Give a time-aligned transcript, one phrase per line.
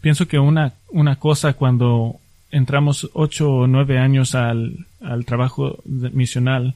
[0.00, 2.16] pienso que una, una cosa cuando
[2.50, 6.74] entramos ocho o nueve años al, al trabajo misional,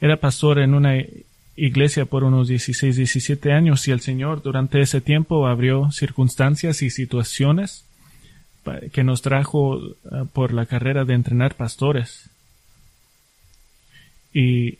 [0.00, 0.96] era pastor en una
[1.56, 6.90] iglesia por unos 16, 17 años y el Señor durante ese tiempo abrió circunstancias y
[6.90, 7.84] situaciones
[8.92, 9.80] que nos trajo
[10.10, 12.30] ah, por la carrera de entrenar pastores.
[14.32, 14.78] Y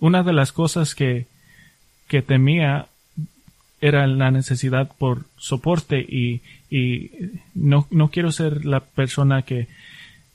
[0.00, 1.26] una de las cosas que,
[2.06, 2.86] que temía
[3.80, 6.40] era la necesidad por soporte y,
[6.70, 7.10] y
[7.54, 9.68] no, no quiero ser la persona que,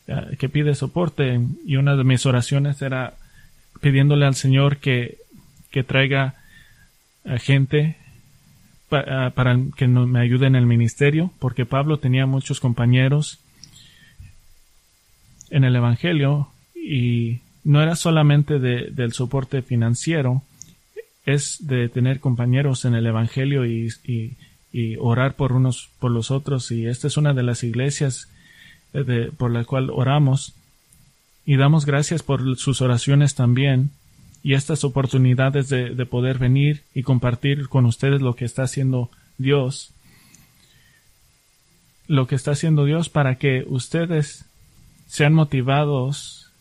[0.08, 1.40] ah, que pide soporte.
[1.66, 3.16] Y una de mis oraciones era
[3.82, 5.18] pidiéndole al Señor que,
[5.72, 6.36] que traiga
[7.26, 7.98] a gente
[8.92, 13.40] ah, para que me ayude en el ministerio, porque Pablo tenía muchos compañeros
[15.50, 20.44] en el Evangelio y no era solamente de, del soporte financiero,
[21.26, 24.36] es de tener compañeros en el Evangelio y, y,
[25.00, 26.72] orar por unos por los otros.
[26.72, 28.28] Y esta es una de las iglesias
[28.94, 30.56] eh, de, por la cual oramos.
[31.46, 33.92] Y damos gracias por sus oraciones también
[34.42, 39.10] y estas oportunidades de, de poder venir y compartir con ustedes lo que está haciendo
[39.38, 39.92] Dios.
[42.08, 44.46] Lo que está haciendo Dios para que ustedes
[45.08, 46.52] sean motivados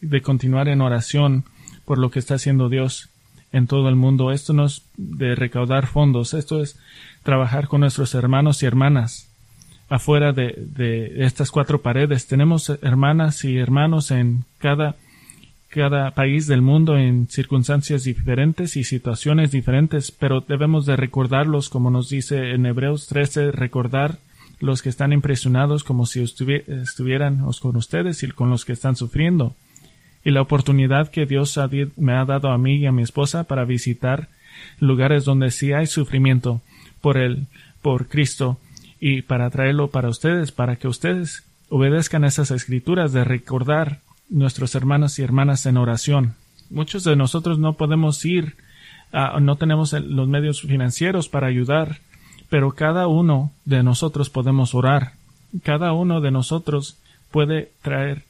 [0.00, 1.44] de continuar en oración
[1.84, 3.10] por lo que está haciendo Dios
[3.54, 4.32] en todo el mundo.
[4.32, 6.78] Esto no es de recaudar fondos, esto es
[7.22, 9.30] trabajar con nuestros hermanos y hermanas
[9.88, 12.26] afuera de, de estas cuatro paredes.
[12.26, 14.96] Tenemos hermanas y hermanos en cada
[15.68, 21.90] cada país del mundo en circunstancias diferentes y situaciones diferentes, pero debemos de recordarlos, como
[21.90, 24.18] nos dice en Hebreos 13, recordar
[24.60, 29.56] los que están impresionados como si estuvieran con ustedes y con los que están sufriendo
[30.24, 31.58] y la oportunidad que Dios
[31.96, 34.28] me ha dado a mí y a mi esposa para visitar
[34.80, 36.62] lugares donde sí hay sufrimiento
[37.00, 37.46] por él,
[37.82, 38.58] por Cristo,
[39.00, 45.18] y para traerlo para ustedes, para que ustedes obedezcan esas escrituras de recordar nuestros hermanos
[45.18, 46.34] y hermanas en oración.
[46.70, 48.56] Muchos de nosotros no podemos ir,
[49.40, 51.98] no tenemos los medios financieros para ayudar,
[52.48, 55.12] pero cada uno de nosotros podemos orar.
[55.62, 56.96] Cada uno de nosotros
[57.30, 58.22] puede traer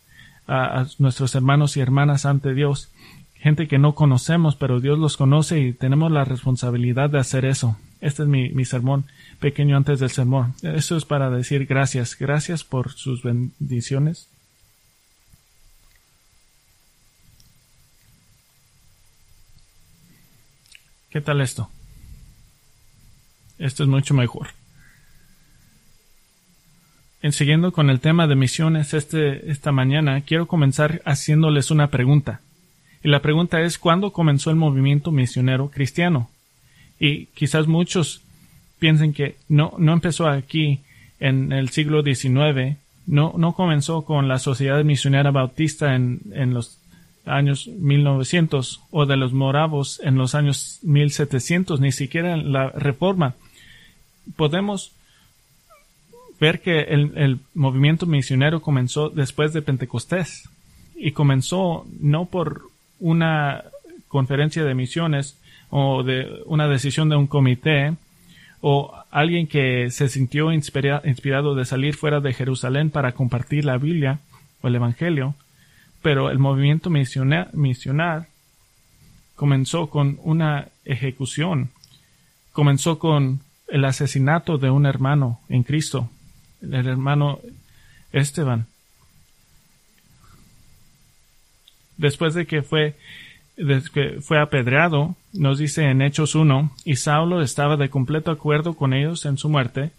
[0.47, 2.91] a, nuestros hermanos y hermanas ante Dios,
[3.35, 7.77] gente que no conocemos, pero Dios los conoce y tenemos la responsabilidad de hacer eso.
[8.01, 9.07] Este es mi, mi sermón
[9.41, 10.55] pequeño antes del sermón.
[10.63, 14.29] Eso es para decir gracias, gracias por sus bendiciones.
[21.11, 21.71] ¿Qué tal esto?
[23.59, 24.49] Esto es mucho mejor.
[27.25, 32.43] En siguiendo con el tema de misiones este, esta mañana, quiero comenzar haciéndoles una pregunta.
[33.03, 36.29] Y la pregunta es ¿cuándo comenzó el movimiento misionero cristiano?
[37.01, 38.21] Y quizás muchos
[38.79, 40.81] piensen que no, no empezó aquí
[41.19, 42.77] en el siglo XIX,
[43.07, 46.79] no, no comenzó con la Sociedad Misionera Bautista en, en los
[47.25, 53.33] años 1900 o de los moravos en los años 1700, ni siquiera en la Reforma.
[54.37, 54.93] Podemos
[56.41, 60.49] ver que el, movimiento misionero comenzó después de Pentecostés
[60.97, 62.63] y comenzó no por
[63.01, 63.65] una
[64.09, 65.39] conferencia de misiones
[65.71, 67.95] o de una decisión de un comité
[68.61, 74.21] o alguien que se sintió inspirado de salir fuera de Jerusalén para compartir la Biblia
[74.63, 75.35] o el Evangelio,
[76.03, 78.29] pero el movimiento misionar
[79.37, 81.71] comenzó con una ejecución,
[82.53, 86.09] comenzó con el asesinato de un hermano en Cristo
[86.73, 87.41] el hermano
[88.13, 88.67] Esteban.
[91.97, 92.97] Después de que fue,
[93.93, 98.93] que fue apedreado, nos dice en Hechos 1, y Saulo estaba de completo acuerdo con
[98.93, 99.91] ellos en su muerte.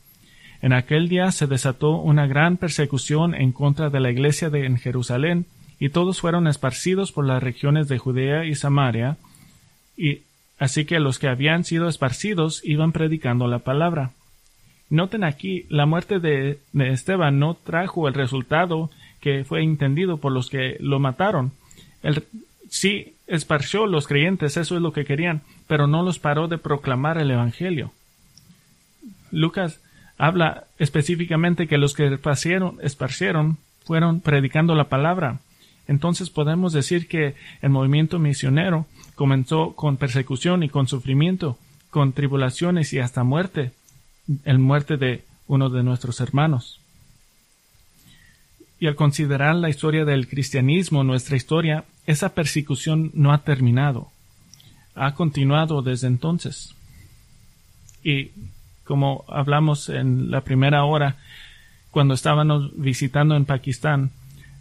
[0.61, 4.77] En aquel día se desató una gran persecución en contra de la iglesia de en
[4.77, 5.45] Jerusalén,
[5.79, 9.17] y todos fueron esparcidos por las regiones de Judea y Samaria,
[9.97, 10.21] y
[10.57, 14.11] así que los que habían sido esparcidos iban predicando la palabra.
[14.89, 20.49] Noten aquí, la muerte de, Esteban no trajo el resultado que fue entendido por los
[20.49, 21.51] que lo mataron.
[22.03, 22.23] El,
[22.69, 27.17] sí esparció los creyentes, eso es lo que querían, pero no los paró de proclamar
[27.17, 27.91] el Evangelio.
[29.31, 29.81] Lucas
[30.17, 32.19] habla específicamente que los que
[32.81, 35.39] esparcieron fueron predicando la palabra.
[35.87, 38.85] Entonces podemos decir que el movimiento misionero
[39.15, 41.57] comenzó con persecución y con sufrimiento,
[41.89, 43.71] con tribulaciones y hasta muerte
[44.43, 46.79] el muerte de uno de nuestros hermanos.
[48.79, 54.09] Y al considerar la historia del cristianismo, nuestra historia, esa persecución no ha terminado.
[54.95, 56.75] Ha continuado desde entonces.
[58.03, 58.31] Y
[58.83, 61.17] como hablamos en la primera hora,
[61.91, 64.11] cuando estábamos visitando en Pakistán,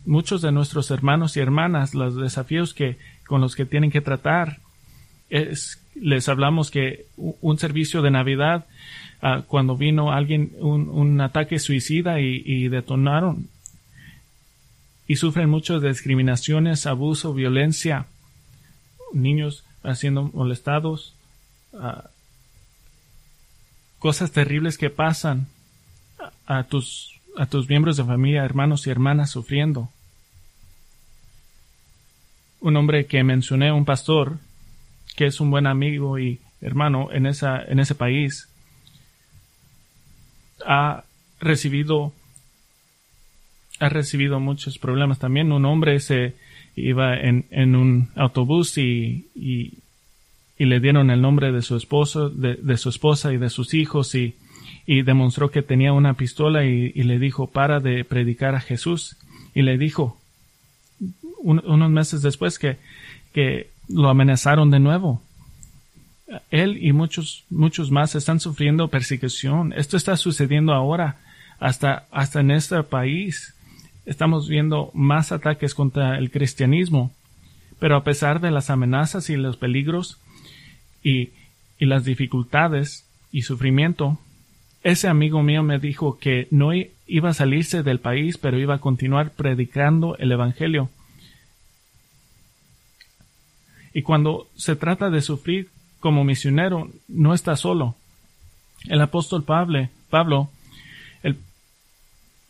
[0.07, 2.97] muchos de nuestros hermanos y hermanas, los desafíos que
[3.27, 4.59] con los que tienen que tratar,
[5.31, 8.67] es, les hablamos que un servicio de Navidad,
[9.25, 13.49] uh, cuando vino alguien, un, un ataque suicida y, detonaron,
[15.09, 18.07] y sufren mucho de discriminaciones, abuso, violencia,
[19.13, 21.15] niños siendo molestados,
[21.73, 22.07] uh,
[23.99, 25.47] cosas terribles que pasan
[26.47, 29.89] a, a tus a tus miembros de familia, hermanos y hermanas sufriendo.
[32.61, 34.39] Un hombre que mencioné, un pastor,
[35.17, 38.49] que es un buen amigo y hermano en, esa, en ese país,
[40.67, 41.05] ha
[41.41, 42.13] recibido
[43.81, 45.53] ha recibido muchos problemas también.
[45.53, 46.35] Un hombre se
[46.77, 49.83] iba en, en un autobús y, y,
[50.59, 54.15] le dieron el nombre de su esposo, de, de su esposa y de sus hijos
[54.15, 54.37] y
[54.87, 59.17] y demostró que tenía una pistola y, le dijo para de predicar a Jesús
[59.55, 60.19] y le dijo
[61.39, 62.77] un, unos meses después que,
[63.33, 65.23] que lo amenazaron de nuevo.
[66.51, 69.73] Él y muchos, muchos más están sufriendo persecución.
[69.73, 71.17] Esto está sucediendo ahora,
[71.59, 73.55] hasta, hasta en este país.
[74.07, 77.13] Estamos viendo más ataques contra el cristianismo.
[77.79, 80.19] Pero a pesar de las amenazas y los peligros
[81.03, 81.31] y,
[81.79, 84.19] y las dificultades y sufrimiento,
[84.83, 86.71] ese amigo mío me dijo que no
[87.07, 90.89] iba a salirse del país, pero iba a continuar predicando el Evangelio.
[93.93, 95.69] Y cuando se trata de sufrir
[96.05, 97.95] como misionero, no está solo.
[98.91, 100.51] El apóstol Pablo, Pablo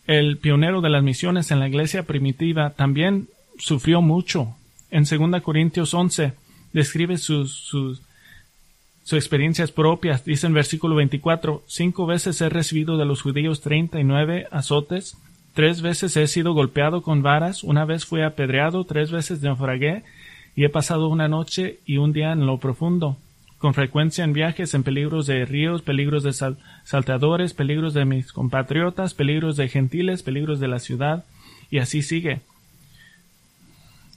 [0.07, 3.29] el, pionero de las misiones en la iglesia primitiva, también
[3.59, 4.57] sufrió mucho.
[4.91, 6.33] En 2 Corintios 11
[6.73, 8.03] describe sus, sus
[9.05, 10.25] sus experiencias propias.
[10.25, 15.17] Dice en versículo 24, cinco veces he recibido de los judíos treinta y nueve azotes,
[15.53, 20.03] tres veces he sido golpeado con varas, una vez fui apedreado, tres veces naufragué,
[20.57, 23.19] y he pasado una noche y un día en lo profundo,
[23.65, 26.35] con frecuencia en viajes, en peligros de ríos, peligros de
[26.85, 31.25] salteadores, peligros de mis compatriotas, peligros de gentiles, peligros de la ciudad,
[31.71, 32.43] y así sigue.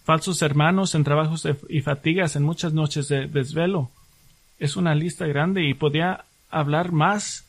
[0.03, 3.89] Falsos hermanos en trabajos y fatigas, en muchas noches de desvelo,
[4.59, 7.47] es una lista grande y podía hablar más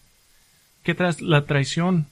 [0.84, 2.06] que tras la traición,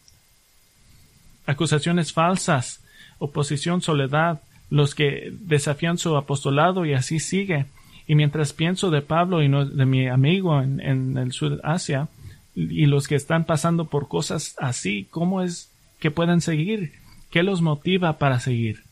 [1.47, 2.83] acusaciones falsas,
[3.21, 7.67] oposición, soledad, los que desafían su apostolado y así sigue.
[8.07, 12.09] Y mientras pienso de Pablo y de mi amigo en, el sur Asia
[12.55, 16.93] y los que están pasando por cosas así, ¿cómo es que pueden seguir?
[17.31, 18.85] ¿Qué los motiva para seguir?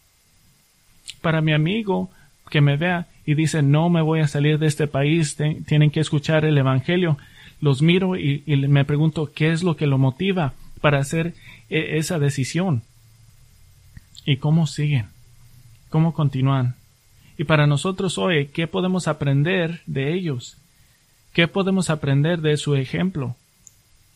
[1.20, 2.10] Para mi amigo
[2.50, 6.00] que me vea, y dice no me voy a salir de este país, tienen que
[6.00, 7.16] escuchar el Evangelio.
[7.60, 11.34] Los miro y, y, me pregunto qué es lo que lo motiva para hacer
[11.70, 12.82] e, esa decisión.
[14.26, 15.06] ¿Y cómo siguen?
[15.88, 16.76] ¿Cómo continúan?
[17.36, 20.56] Y para nosotros hoy, ¿qué podemos aprender de ellos?
[21.32, 23.34] ¿Qué podemos aprender de su ejemplo?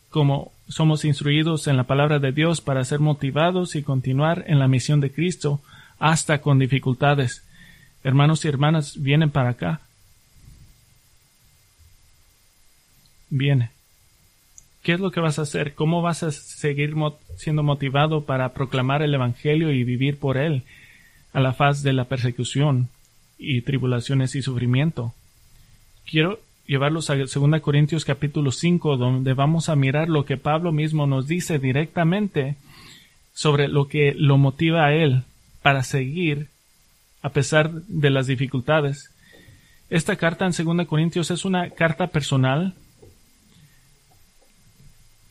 [0.09, 4.67] Como somos instruidos en la palabra de Dios para ser motivados y continuar en la
[4.67, 5.59] misión de Cristo
[5.99, 7.43] hasta con dificultades
[8.03, 9.81] hermanos y hermanas, vienen para acá.
[13.29, 13.71] Viene.
[14.81, 15.75] ¿Qué es lo que vas a hacer?
[15.75, 16.95] ¿Cómo vas a seguir
[17.35, 20.63] siendo motivado para proclamar el Evangelio y vivir por él
[21.33, 22.89] a la faz de la persecución
[23.39, 25.13] y tribulaciones y sufrimiento?
[26.05, 27.31] Quiero llevarlos a 2
[27.61, 32.57] Corintios capítulo 5, donde vamos a mirar lo que Pablo mismo nos dice directamente
[33.33, 35.23] sobre lo que lo motiva a él
[35.63, 36.49] para seguir
[37.21, 39.11] a pesar de las dificultades.
[39.89, 42.75] Esta carta en 2 Corintios es una carta personal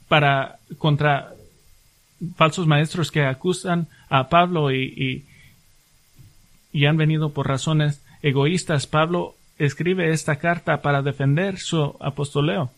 [0.08, 1.32] para contra
[2.36, 5.24] falsos maestros que acusan a Pablo y, y,
[6.84, 8.86] han venido por razones egoístas.
[8.86, 12.70] Pablo escribe esta carta para defender su apostoleo.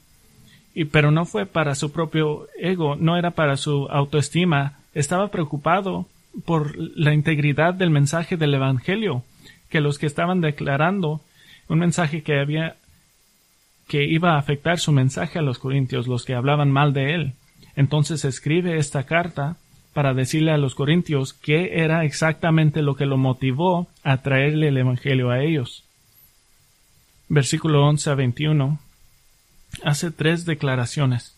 [0.74, 4.78] Y, pero no fue para su propio ego, no era para su autoestima.
[4.94, 6.06] Estaba preocupado
[6.44, 9.24] por la integridad del mensaje del Evangelio,
[9.68, 11.20] que los que estaban declarando
[11.68, 12.76] un mensaje que había
[13.88, 17.32] que iba a afectar su mensaje a los corintios, los que hablaban mal de él.
[17.74, 19.56] Entonces escribe esta carta
[19.92, 24.78] para decirle a los corintios qué era exactamente lo que lo motivó a traerle el
[24.78, 25.84] Evangelio a ellos.
[27.28, 28.78] Versículo 11 a 21
[29.84, 31.36] hace tres declaraciones,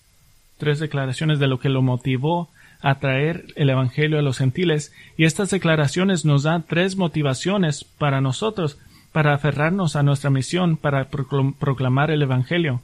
[0.59, 2.49] tres declaraciones de lo que lo motivó
[2.80, 8.21] a traer el Evangelio a los gentiles, y estas declaraciones nos dan tres motivaciones para
[8.21, 8.78] nosotros,
[9.12, 12.80] para aferrarnos a nuestra misión, para proclamar el Evangelio.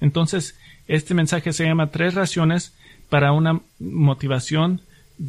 [0.00, 0.56] Entonces,
[0.88, 2.74] Este mensaje se llama Tres razones
[3.08, 4.80] para una motivación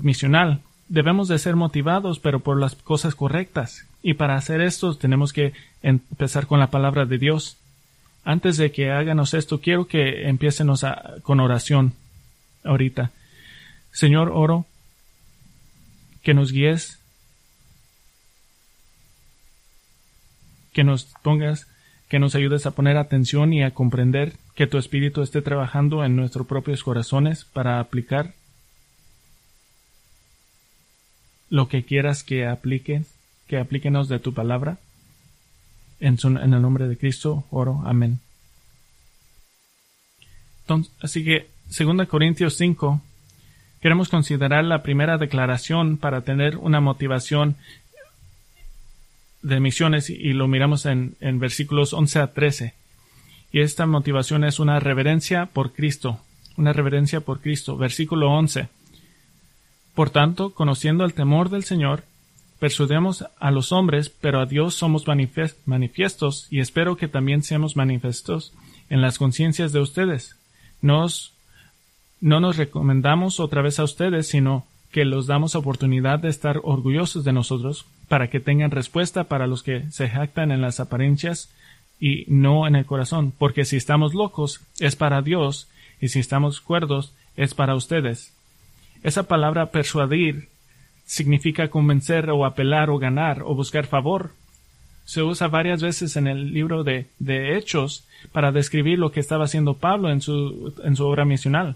[0.02, 0.62] misional.
[0.90, 3.88] Debemos de ser motivados, pero por las cosas correctas.
[4.02, 7.58] Y para hacer esto tenemos que empezar con la palabra de Dios.
[8.26, 10.86] Antes de que háganos esto, quiero que empiecenos
[11.24, 11.94] con oración
[12.64, 13.12] ahorita.
[13.92, 14.66] Señor, oro
[16.22, 17.00] que nos guíes,
[20.72, 21.68] que nos pongas,
[22.10, 26.16] que nos ayudes a poner atención y a comprender que tu Espíritu esté trabajando en
[26.16, 28.34] nuestros propios corazones para aplicar
[31.54, 33.04] lo que quieras que aplique,
[33.48, 34.80] que aplíquenos de tu palabra.
[36.00, 37.84] En, el nombre de Cristo oro.
[37.86, 38.20] Amén.
[41.00, 43.00] así que, 2 Corintios 5,
[43.82, 47.56] queremos considerar la primera declaración para tener una motivación
[49.44, 52.74] de misiones y lo miramos en, en versículos 11 a 13.
[53.52, 56.20] Y esta motivación es una reverencia por Cristo,
[56.58, 57.78] una reverencia por Cristo.
[57.78, 58.70] Versículo 11.
[59.96, 62.04] Por tanto, conociendo el temor del Señor,
[62.60, 68.54] persuademos a los hombres, pero a Dios somos manifiestos, y espero que también seamos manifiestos
[68.90, 70.36] en las conciencias de ustedes.
[70.82, 71.10] No
[72.22, 77.34] nos recomendamos otra vez a ustedes, sino que los damos oportunidad de estar orgullosos de
[77.34, 81.50] nosotros, para que tengan respuesta para los que se jactan en las apariencias
[82.00, 85.68] y no en el corazón, porque si estamos locos es para Dios,
[86.00, 88.33] y si estamos cuerdos es para ustedes.
[89.04, 90.48] Esa palabra persuadir
[91.06, 94.32] significa convencer o apelar o ganar o buscar favor.
[95.06, 99.44] Se usa varias veces en el libro de, de Hechos para describir lo que estaba
[99.44, 101.76] haciendo Pablo en su, en su obra misional.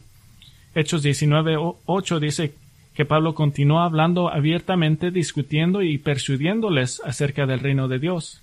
[0.74, 2.54] Hechos 19.8 dice
[2.94, 8.42] que Pablo continuó hablando abiertamente, discutiendo y persuadiéndoles acerca del reino de Dios.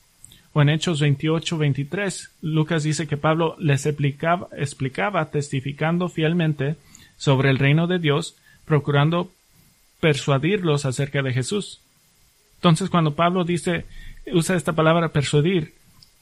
[0.52, 6.76] O en Hechos 28.23, Lucas dice que Pablo les explicaba, explicaba, testificando fielmente
[7.16, 9.30] sobre el reino de Dios, procurando
[10.00, 11.80] persuadirlos acerca de Jesús.
[12.56, 13.84] Entonces, cuando Pablo dice,
[14.32, 15.74] usa esta palabra persuadir,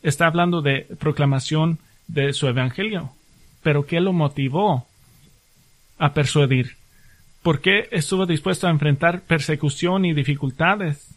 [0.02, 3.12] está hablando de proclamación de su evangelio.
[3.62, 4.87] Pero ¿qué lo motivó
[5.99, 6.76] a persuadir?
[7.42, 11.08] ¿Por qué estuvo dispuesto a enfrentar persecución y dificultades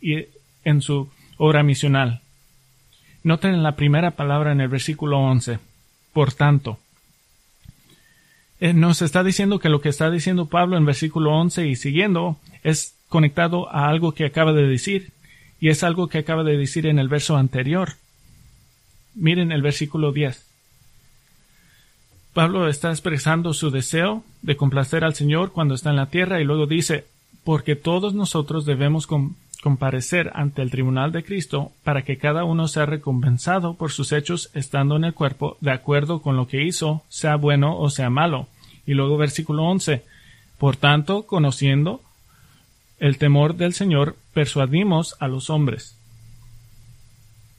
[0.00, 0.26] y
[0.64, 2.20] en su obra misional?
[3.22, 5.58] Noten la primera palabra en el versículo 11.
[6.12, 6.78] Por tanto,
[8.60, 12.94] nos está diciendo que lo que está diciendo Pablo en versículo 11 y siguiendo es
[13.08, 15.12] conectado a algo que acaba de decir,
[15.60, 17.94] y es algo que acaba de decir en el verso anterior.
[19.14, 20.46] Miren el versículo 10.
[22.32, 26.44] Pablo está expresando su deseo de complacer al Señor cuando está en la tierra y
[26.44, 27.06] luego dice,
[27.44, 29.06] porque todos nosotros debemos
[29.60, 34.50] comparecer ante el tribunal de Cristo para que cada uno sea recompensado por sus hechos
[34.54, 38.48] estando en el cuerpo de acuerdo con lo que hizo, sea bueno o sea malo.
[38.86, 40.02] Y luego versículo 11.
[40.58, 42.02] Por tanto, conociendo
[42.98, 45.96] el temor del Señor, persuadimos a los hombres.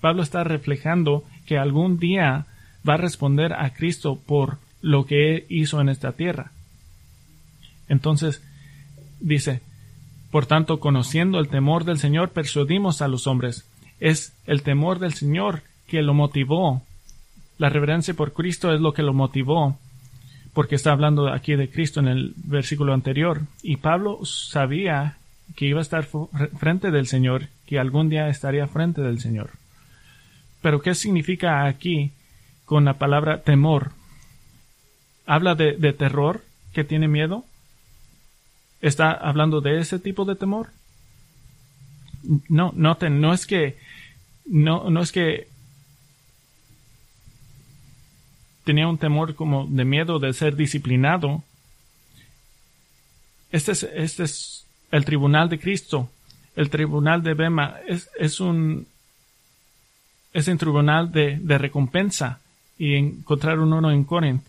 [0.01, 2.45] Pablo está reflejando que algún día
[2.87, 6.51] va a responder a Cristo por lo que hizo en esta tierra.
[7.87, 8.41] Entonces,
[9.19, 9.61] dice,
[10.31, 13.69] por tanto, conociendo el temor del Señor, persuadimos a los hombres.
[13.99, 16.81] Es el temor del Señor que lo motivó.
[17.57, 19.77] La reverencia por Cristo es lo que lo motivó,
[20.53, 23.41] porque está hablando aquí de Cristo en el versículo anterior.
[23.61, 25.17] Y Pablo sabía
[25.57, 26.07] que iba a estar
[26.57, 29.51] frente del Señor, que algún día estaría frente del Señor.
[30.61, 32.11] Pero ¿qué significa aquí
[32.63, 33.91] con la palabra temor?
[35.25, 36.41] ¿Habla de, de terror,
[36.73, 37.43] que tiene miedo?
[38.81, 40.69] ¿Está hablando de ese tipo de temor?
[42.49, 43.77] No, noten, no es que,
[44.45, 45.47] no, no es que
[48.63, 51.43] tenía un temor como de miedo de ser disciplinado.
[53.51, 56.09] Este es, este es el tribunal de Cristo.
[56.55, 58.87] El tribunal de Bema es, es un,
[60.33, 62.39] es un tribunal de, de recompensa
[62.77, 64.43] y encontraron uno en Corinth.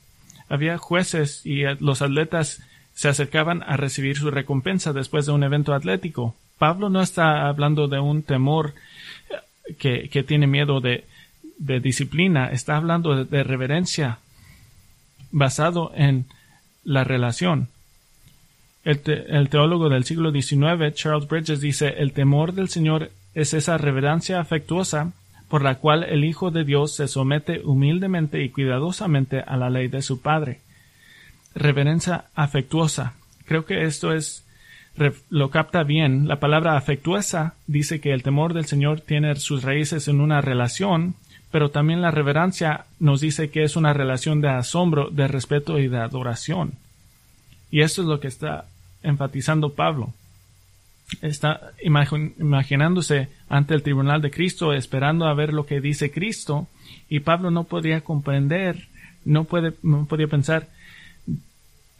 [0.48, 2.62] Había jueces y los atletas
[2.94, 6.34] se acercaban a recibir su recompensa después de un evento atlético.
[6.58, 8.74] Pablo no está hablando de un temor
[9.78, 11.04] que, que tiene miedo de,
[11.58, 14.18] de, disciplina, está hablando de, reverencia
[15.30, 16.26] basado en
[16.84, 17.68] la relación.
[18.84, 23.78] El, el, teólogo del siglo XIX, Charles Bridges, dice, el temor del Señor es esa
[23.78, 25.12] reverencia afectuosa
[25.48, 29.88] por la cual el Hijo de Dios se somete humildemente y cuidadosamente a la ley
[29.88, 30.60] de su Padre
[31.54, 33.14] reverencia afectuosa.
[33.46, 34.44] Creo que esto es
[35.30, 36.28] lo capta bien.
[36.28, 41.14] La palabra afectuosa dice que el temor del Señor tiene sus raíces en una relación,
[41.50, 45.88] pero también la reverencia nos dice que es una relación de asombro, de respeto y
[45.88, 46.72] de adoración.
[47.70, 48.66] Y esto es lo que está
[49.02, 50.12] enfatizando Pablo.
[51.20, 56.68] Está imaginándose ante el tribunal de Cristo, esperando a ver lo que dice Cristo,
[57.08, 58.88] y Pablo no podía comprender,
[59.24, 60.68] no, puede, no podía pensar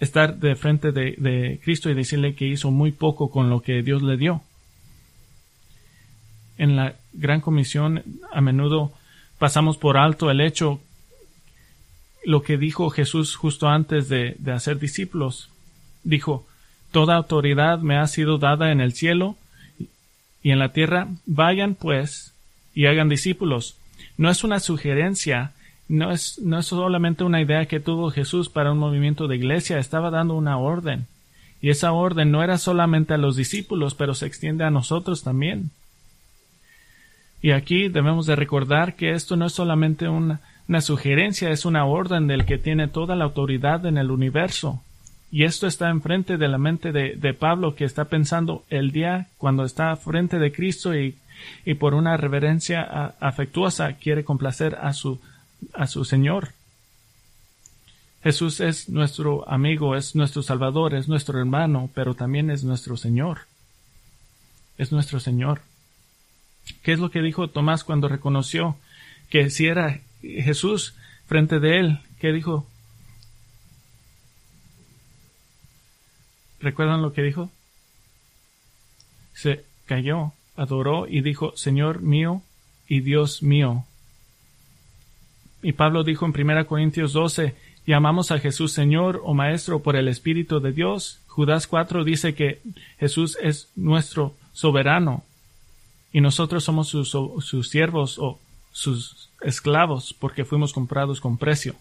[0.03, 4.03] estar de frente de, Cristo y decirle que hizo muy poco con lo que Dios
[4.03, 4.43] le dio.
[6.59, 8.93] En la Gran Comisión a menudo
[9.39, 10.81] pasamos por alto el hecho,
[12.25, 15.51] lo que dijo Jesús justo antes de, hacer discípulos.
[16.03, 16.47] Dijo,
[16.91, 19.37] Toda autoridad me ha sido dada en el cielo
[20.43, 21.09] y en la tierra.
[21.27, 22.35] Vayan pues
[22.75, 23.77] y hagan discípulos.
[24.19, 25.53] No es una sugerencia,
[25.93, 29.79] no es, no es solamente una idea que tuvo Jesús para un movimiento de iglesia,
[29.79, 31.07] estaba dando una orden.
[31.61, 35.71] Y esa orden no era solamente a los discípulos, pero se extiende a nosotros también.
[37.43, 40.41] Y aquí debemos de recordar que esto no es solamente una,
[40.81, 44.81] sugerencia, es una orden del que tiene toda la autoridad en el universo.
[45.31, 49.65] Y esto está enfrente de la mente de, Pablo que está pensando el día cuando
[49.65, 51.17] está frente de Cristo y,
[51.67, 55.21] y por una reverencia afectuosa quiere complacer a su,
[55.73, 56.53] a su Señor.
[58.23, 63.41] Jesús es nuestro amigo, es nuestro Salvador, es nuestro hermano, pero también es nuestro Señor.
[64.79, 65.63] Es nuestro Señor.
[66.83, 68.77] ¿Qué es lo que dijo Tomás cuando reconoció
[69.29, 70.95] que si era Jesús
[71.27, 72.01] frente de él?
[72.21, 72.67] ¿Qué dijo?
[76.61, 77.51] ¿Recuerdan lo que dijo?
[79.35, 82.43] Se cayó, adoró y dijo, Señor mío
[82.87, 83.85] y Dios mío.
[85.63, 87.55] Y Pablo dijo en 1 Corintios 12,
[87.87, 91.21] llamamos a Jesús Señor o Maestro por el Espíritu de Dios.
[91.29, 92.61] Judas 4 dice que
[92.99, 95.25] Jesús es nuestro soberano
[96.13, 98.39] y nosotros somos sus, siervos o
[98.71, 101.75] sus esclavos porque fuimos comprados con precio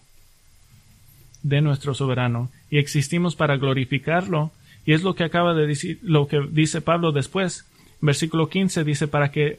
[1.42, 4.52] de nuestro soberano y existimos para glorificarlo
[4.84, 7.66] y es lo que acaba de decir lo que dice Pablo después
[8.00, 9.58] versículo 15 dice para que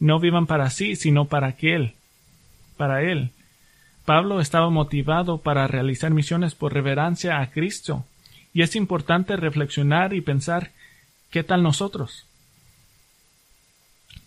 [0.00, 1.94] no vivan para sí sino para aquel
[2.76, 3.30] para él
[4.04, 8.04] Pablo estaba motivado para realizar misiones por reverencia a Cristo
[8.52, 10.72] y es importante reflexionar y pensar
[11.30, 12.26] qué tal nosotros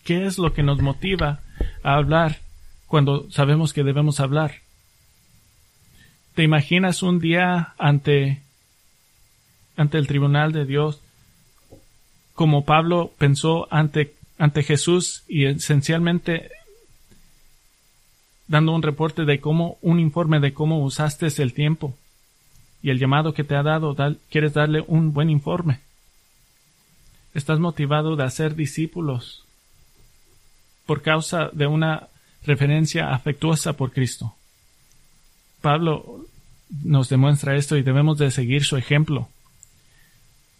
[0.08, 1.40] ¿Qué es lo que nos motiva
[1.82, 2.38] a hablar
[2.86, 4.62] cuando sabemos que debemos hablar?
[6.34, 8.40] ¿Te imaginas un día ante,
[9.76, 11.02] ante el tribunal de Dios
[12.32, 16.52] como Pablo pensó ante, ante Jesús y esencialmente
[18.48, 21.94] dando un reporte de cómo, un informe de cómo usaste el tiempo
[22.82, 23.94] y el llamado que te ha dado,
[24.30, 25.80] quieres darle un buen informe.
[27.34, 29.44] Estás motivado de hacer discípulos
[30.86, 32.08] por causa de una
[32.44, 34.34] referencia afectuosa por Cristo.
[35.60, 36.24] Pablo
[36.82, 39.28] nos demuestra esto y debemos de seguir su ejemplo.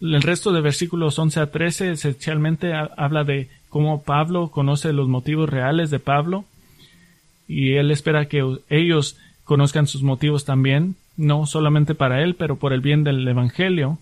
[0.01, 5.49] El resto de versículos 11 a 13 esencialmente habla de cómo Pablo conoce los motivos
[5.49, 6.45] reales de Pablo
[7.49, 12.73] y él espera que ellos conozcan sus motivos también, no solamente para él, pero por
[12.73, 13.97] el bien del Evangelio.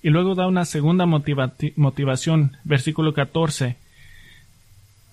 [0.00, 3.76] Y luego da una segunda motivación, versículo 14,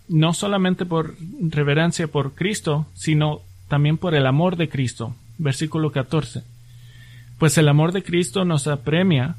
[0.10, 5.16] no solamente por reverencia por Cristo, sino también por el amor de Cristo.
[5.40, 6.44] Versículo 14.
[7.40, 9.38] Pues el amor de Cristo nos apremia,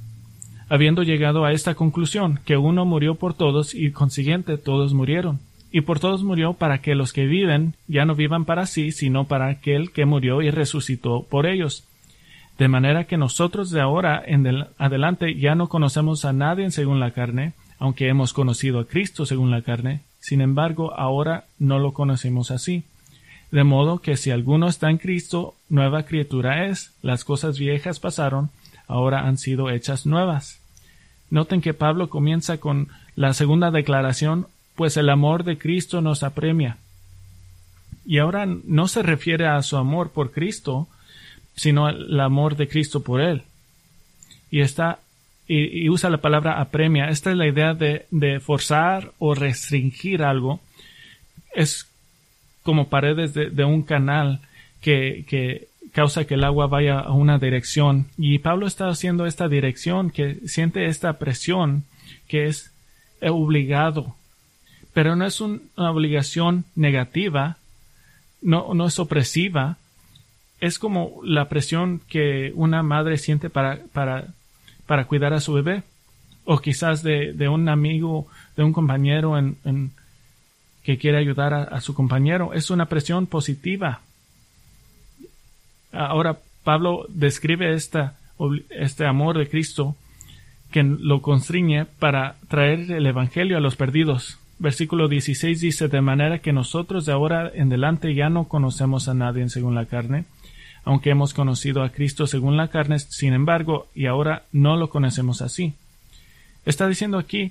[0.69, 5.39] habiendo llegado a esta conclusión, que uno murió por todos y consiguiente todos murieron.
[5.73, 9.25] Y por todos murió para que los que viven ya no vivan para sí, sino
[9.25, 11.89] para aquel que murió y resucitó por ellos.
[12.59, 14.47] De manera que nosotros de ahora en
[14.79, 19.51] adelante ya no conocemos a nadie según la carne, aunque hemos conocido a Cristo según
[19.51, 22.85] la carne, sin embargo, ahora no lo conocemos así.
[23.51, 28.51] De modo que si alguno está en Cristo, nueva criatura es, las cosas viejas pasaron,
[28.87, 30.61] ahora han sido hechas nuevas.
[31.29, 34.47] Noten que Pablo comienza con la segunda declaración,
[34.83, 36.77] pues el amor de Cristo nos apremia.
[38.05, 40.89] Y ahora no se refiere a su amor por Cristo,
[41.55, 43.43] sino al amor de Cristo por él.
[44.51, 44.99] Y está
[45.47, 47.11] y, usa la palabra apremia.
[47.11, 50.59] Esta es la idea de, forzar o restringir algo.
[51.55, 51.89] Es
[52.65, 54.41] como paredes de, de un canal
[54.81, 58.09] que, que, causa que el agua vaya a una dirección.
[58.19, 61.85] Y Pablo está haciendo esta dirección, que siente esta presión,
[62.27, 62.73] que es
[63.21, 64.17] obligado.
[64.93, 67.57] Pero no es una obligación negativa,
[68.41, 69.79] no, no es opresiva,
[70.61, 74.29] es como la presión que una madre siente para, para
[74.87, 75.85] para cuidar a su bebé
[76.45, 78.27] o quizás de, de un amigo,
[78.57, 79.93] de un compañero en,
[80.83, 82.53] que quiere ayudar a, su compañero.
[82.53, 84.01] Es una presión positiva.
[85.93, 88.19] Ahora Pablo describe esta,
[88.69, 89.97] este amor de Cristo
[90.73, 94.39] que lo constriñe para traer el Evangelio a los perdidos.
[94.63, 99.15] Versículo 16 dice, de manera que nosotros de ahora en adelante ya no conocemos a
[99.15, 100.25] nadie según la carne,
[100.85, 105.43] aunque hemos conocido a Cristo según la carne, sin embargo, y ahora no lo conocemos
[105.43, 105.75] así.
[106.65, 107.51] Está diciendo aquí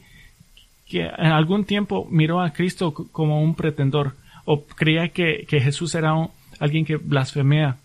[0.87, 6.13] que en algún tiempo miró a Cristo como un pretendor, o creía que, Jesús era
[6.61, 7.75] alguien que blasfemea,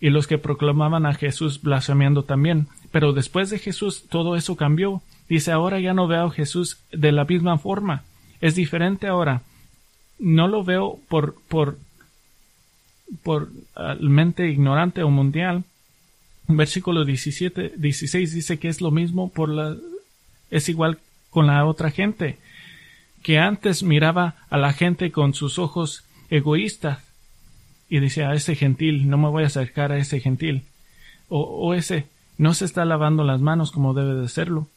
[0.00, 2.66] y los que proclamaban a Jesús blasfemiando también.
[2.90, 5.00] Pero después de Jesús todo eso cambió.
[5.28, 8.02] Dice, ahora ya no veo a Jesús de la misma forma.
[8.44, 9.40] Es diferente ahora.
[10.18, 11.78] No lo veo por, por,
[13.22, 15.64] por ah, mente ignorante o mundial.
[16.46, 19.74] Versículo 17, 16 dice que es lo mismo por la,
[20.50, 20.98] es igual
[21.30, 22.36] con la otra gente,
[23.22, 26.98] que antes miraba a la gente con sus ojos egoístas
[27.88, 30.64] y decía a ese gentil, no me voy a acercar a ese gentil,
[31.30, 34.68] o, o ese no se está lavando las manos como debe de serlo.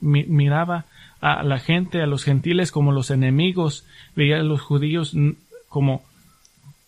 [0.00, 0.86] miraba
[1.20, 3.84] a la gente, a los gentiles como los enemigos,
[4.16, 5.14] veía a los judíos
[5.68, 6.02] como,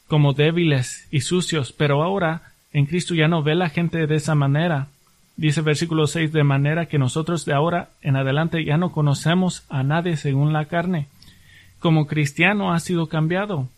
[0.09, 4.35] como débiles y sucios, pero ahora en Cristo ya no ve la gente de esa
[4.35, 4.89] manera.
[5.37, 9.83] Dice versículo 6, de manera que nosotros de ahora en adelante ya no conocemos a
[9.83, 11.09] nadie según la carne.
[11.79, 13.69] Como cristiano ha sido cambiado.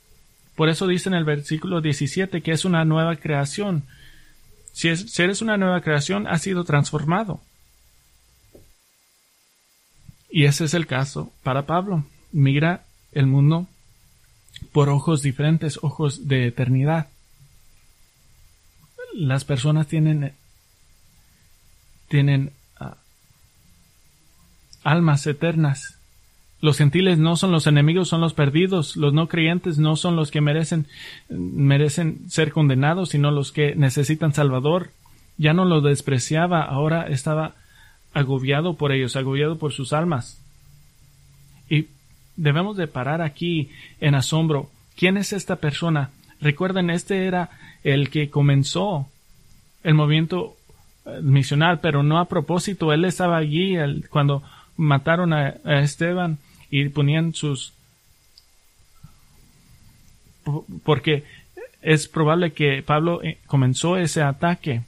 [0.56, 3.84] Por eso dice en el versículo 17 que es una nueva creación.
[4.72, 7.40] Si, eres una nueva creación, has sido transformado.
[10.34, 12.02] Y ese es el caso para Pablo.
[12.32, 13.68] Mira el mundo
[14.72, 17.06] por ojos diferentes, ojos de eternidad.
[19.14, 20.32] Las personas tienen,
[22.08, 22.96] tienen ah,
[24.82, 25.98] almas eternas
[26.60, 28.96] los gentiles no son los enemigos, son los perdidos.
[28.96, 30.86] Los no creyentes no son los que merecen,
[31.28, 34.90] merecen ser condenados, sino los que necesitan Salvador.
[35.36, 37.54] Ya no lo despreciaba, ahora estaba
[38.14, 40.40] agobiado por ellos, agobiado por sus almas.
[41.68, 41.88] Y
[42.36, 44.70] debemos de parar aquí en asombro.
[44.96, 46.10] ¿Quién es esta persona?
[46.40, 47.50] Recuerden, este era
[47.82, 49.08] el que comenzó
[49.82, 50.56] el movimiento
[51.04, 52.92] eh, misional, pero no a propósito.
[52.92, 53.76] Él estaba allí
[54.10, 54.42] cuando
[54.76, 56.38] mataron a Esteban
[56.70, 57.74] y ponían sus
[60.82, 61.24] porque
[61.82, 64.82] es probable que Pablo eh, comenzó ese ataque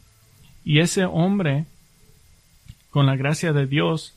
[0.65, 1.65] y ese hombre
[2.97, 4.15] con la gracia de Dios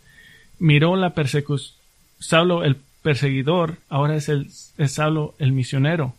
[0.57, 1.75] miró la persecución
[2.17, 6.13] Saulo el perseguidor ahora es el es Saulo el misionero.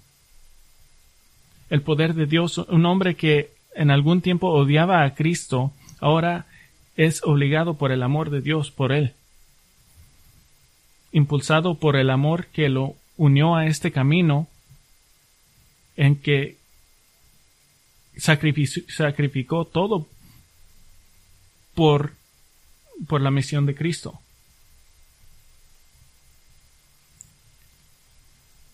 [1.71, 6.45] El poder de Dios un hombre que en algún tiempo odiaba a Cristo ahora
[6.97, 9.15] es obligado por el amor de Dios por él.
[11.13, 14.49] Impulsado por el amor que lo unió a este camino
[15.97, 16.59] en que
[18.19, 20.07] sacrificó, todo
[21.75, 22.20] por,
[23.07, 24.21] por la misión de Cristo.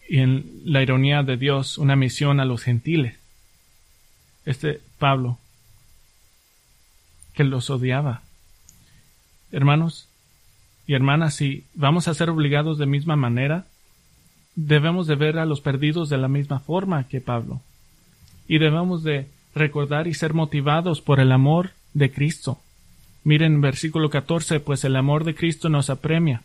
[0.08, 3.16] Y en la ironía de Dios, una misión a los gentiles.
[4.44, 5.38] Este Pablo,
[7.34, 8.22] que los odiaba.
[9.50, 10.08] Hermanos,
[10.86, 13.66] y hermanas, si vamos a ser obligados de misma manera,
[14.54, 17.60] debemos de ver a los perdidos de la misma forma que Pablo.
[18.46, 22.60] Y debemos de recordar y ser motivados por el amor de Cristo.
[23.26, 26.42] Miren versículo 14, pues el amor de Cristo nos apremia.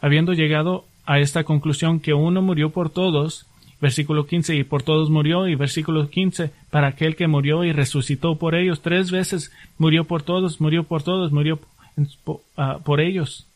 [0.00, 3.46] Habiendo llegado a esta conclusión que uno murió por todos,
[3.80, 8.34] versículo 15, y por todos murió, y versículo 15, para aquel que murió y resucitó
[8.38, 11.60] por ellos, tres veces murió por todos, murió por todos, murió
[12.56, 13.46] Ah, por ellos.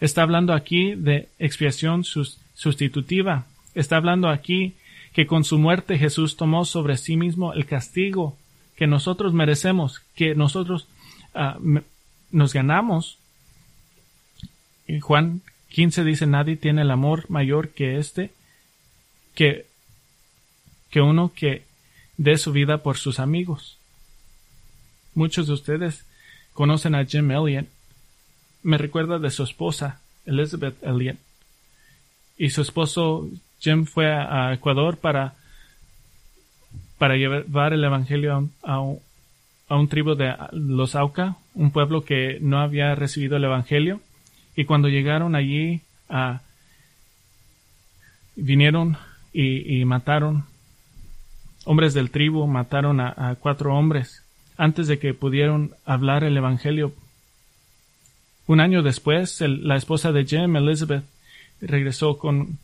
[0.00, 3.46] Está hablando aquí de expiación sustitutiva.
[3.74, 4.74] Está hablando aquí
[5.12, 8.36] que con su muerte Jesús tomó sobre sí mismo el castigo
[8.76, 10.86] que nosotros merecemos, que nosotros
[11.38, 11.58] ah,
[12.30, 13.18] nos ganamos.
[15.00, 18.32] Juan 15 dice, nadie tiene el amor mayor que este,
[19.34, 19.66] que,
[20.90, 21.62] que uno que
[22.16, 23.78] dé su vida por sus amigos.
[25.14, 26.04] Muchos de ustedes
[26.52, 27.66] conocen a Jim Elliot,
[28.62, 31.16] me recuerda de su esposa, Elizabeth Elliot.
[32.36, 33.28] Y su esposo
[33.60, 35.34] Jim fue a, Ecuador para,
[36.98, 38.80] para llevar el Evangelio a,
[39.68, 44.00] un, tribu de los Auca, un pueblo que no había recibido el Evangelio.
[44.56, 45.82] Y cuando llegaron allí,
[48.36, 48.96] vinieron
[49.32, 50.44] y, mataron
[51.64, 54.24] hombres del tribu, mataron a cuatro hombres
[54.56, 56.92] antes de que pudieron hablar el Evangelio.
[58.48, 61.04] Un año después, la esposa de Jim, Elizabeth,
[61.60, 62.58] regresó con,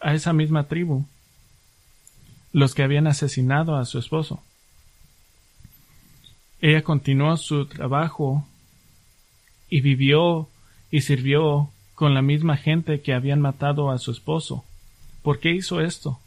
[0.00, 1.06] a esa misma tribu
[2.52, 4.42] los que habían asesinado a su esposo.
[6.60, 8.46] Ella continuó su trabajo
[9.68, 10.48] y vivió
[10.90, 14.64] y sirvió con la misma gente que habían matado a su esposo.
[15.22, 16.20] ¿Por qué hizo esto?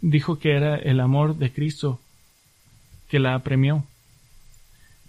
[0.00, 2.00] Dijo que era el amor de Cristo
[3.08, 3.84] que la apremió.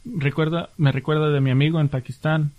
[0.06, 2.52] Recuerda, me recuerda de mi amigo en Pakistán.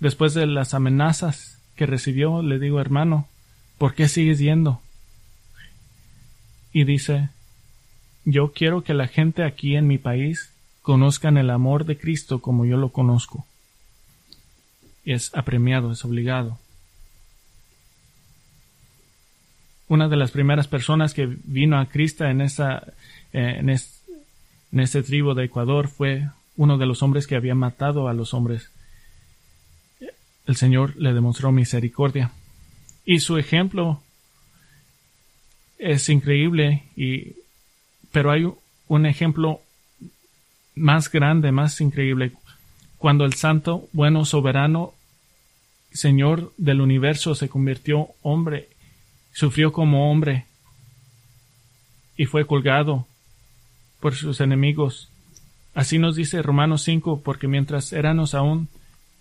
[0.00, 3.28] Después de las amenazas que recibió, le digo, hermano,
[3.76, 4.80] ¿por qué sigues yendo?
[6.72, 7.28] Y dice,
[8.24, 10.52] yo quiero que la gente aquí en mi país
[10.88, 13.44] conozcan el amor de Cristo como yo lo conozco.
[15.04, 16.58] Es apremiado, es obligado.
[19.86, 22.84] Una de las primeras personas que vino a Cristo en esa,
[23.34, 28.08] eh, en, en ese tribu de Ecuador fue uno de los hombres que había matado
[28.08, 28.70] a los hombres.
[30.46, 32.30] El Señor le demostró misericordia.
[33.04, 34.00] Y su ejemplo
[35.76, 37.36] es increíble y
[38.10, 38.50] pero hay
[38.86, 39.60] un ejemplo
[40.78, 42.32] más grande, más increíble,
[42.98, 44.94] cuando el santo, bueno, soberano,
[45.92, 48.68] Señor del universo se convirtió hombre,
[49.32, 50.44] sufrió como hombre
[52.16, 53.06] y fue colgado
[54.00, 55.08] por sus enemigos.
[55.74, 58.68] Así nos dice Romanos 5, porque mientras éramos aún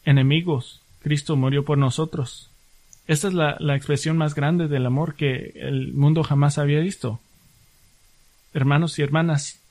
[0.04, 2.50] enemigos, Cristo murió por nosotros.
[3.08, 7.20] Esta es la, la expresión más grande del amor que el mundo jamás había visto.
[8.54, 9.62] Hermanos y hermanas,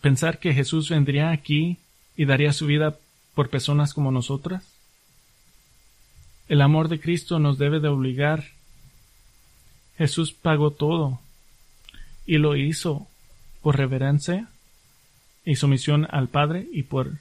[0.00, 1.78] pensar que Jesús vendría aquí
[2.16, 2.96] y daría su vida
[3.34, 4.64] por personas como nosotras?
[6.48, 8.44] El amor de Cristo nos debe de obligar.
[9.96, 11.20] Jesús pagó todo
[12.26, 13.06] y lo hizo
[13.62, 14.48] por reverencia
[15.44, 17.12] y sumisión al Padre y por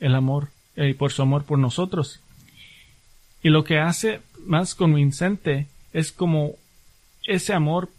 [0.00, 2.20] el amor y por su amor por nosotros.
[3.42, 6.54] Y lo que hace más convincente es como
[7.24, 7.90] ese amor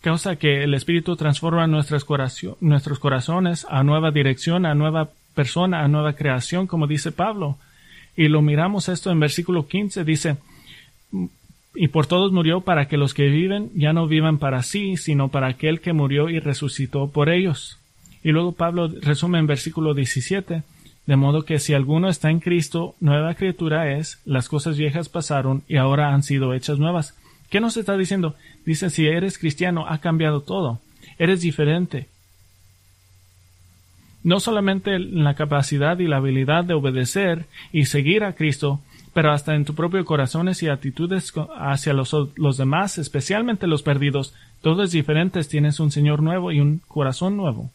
[0.00, 6.14] causa que el Espíritu transforma nuestros, corazones a nueva dirección, a nueva persona, a nueva
[6.14, 7.58] creación, como dice Pablo.
[8.16, 10.36] Y lo miramos esto en versículo 15, dice,
[11.74, 15.28] y por todos murió para que los que viven ya no vivan para sí, sino
[15.28, 17.78] para aquel que murió y resucitó por ellos.
[18.22, 20.62] Y luego Pablo resume en versículo 17,
[21.06, 25.62] de modo que si alguno está en Cristo, nueva criatura es, las cosas viejas pasaron
[25.68, 27.16] y ahora han sido hechas nuevas.
[27.48, 28.36] ¿Qué nos está diciendo?
[28.70, 30.78] Dice, si eres cristiano, ha cambiado todo.
[31.18, 32.06] Eres diferente.
[34.22, 38.80] No solamente en la capacidad y la habilidad de obedecer y seguir a Cristo,
[39.12, 44.34] pero hasta en tu propio corazones y actitudes hacia los, los demás, especialmente los perdidos,
[44.62, 45.42] todo es diferente.
[45.42, 47.72] Tienes un Señor nuevo y un corazón nuevo.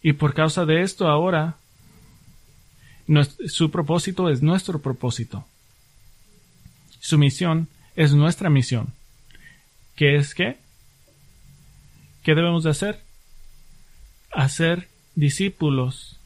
[0.00, 1.56] Y por causa de esto ahora,
[3.48, 5.44] su propósito es nuestro propósito.
[7.00, 7.66] Su misión
[7.96, 8.94] es nuestra misión.
[9.96, 10.56] ¿Qué es qué?
[12.22, 13.00] ¿Qué debemos de hacer?
[14.32, 16.18] Hacer discípulos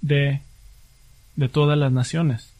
[0.00, 0.40] de,
[1.36, 2.52] de todas las naciones.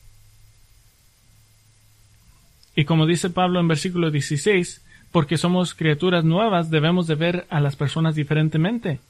[2.75, 7.61] Y como dice Pablo en versículo 16, porque somos criaturas nuevas, debemos de ver a
[7.61, 9.01] las personas diferentemente.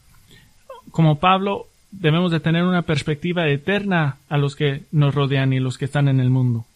[0.90, 5.78] Como Pablo, debemos de tener una perspectiva eterna a los que nos rodean y los
[5.78, 6.66] que están en el mundo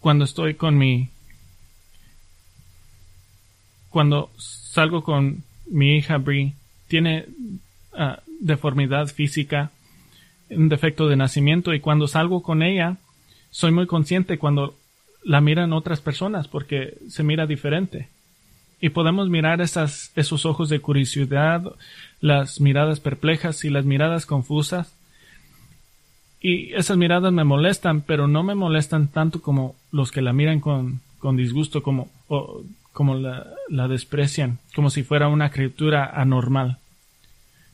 [0.00, 1.10] cuando estoy con mi
[3.90, 6.54] cuando salgo con mi hija Brie
[6.88, 7.26] tiene
[7.92, 9.70] ah, deformidad física
[10.50, 12.96] un defecto de nacimiento y cuando salgo con ella
[13.50, 14.74] soy muy consciente cuando
[15.22, 18.08] la miran otras personas porque se mira diferente.
[18.80, 21.62] Y podemos mirar esas, esos ojos de curiosidad,
[22.20, 24.94] las miradas perplejas y las miradas confusas.
[26.40, 30.60] Y esas miradas me molestan, pero no me molestan tanto como los que la miran
[30.60, 36.78] con, con disgusto, como, o, como la, la desprecian, como si fuera una criatura anormal.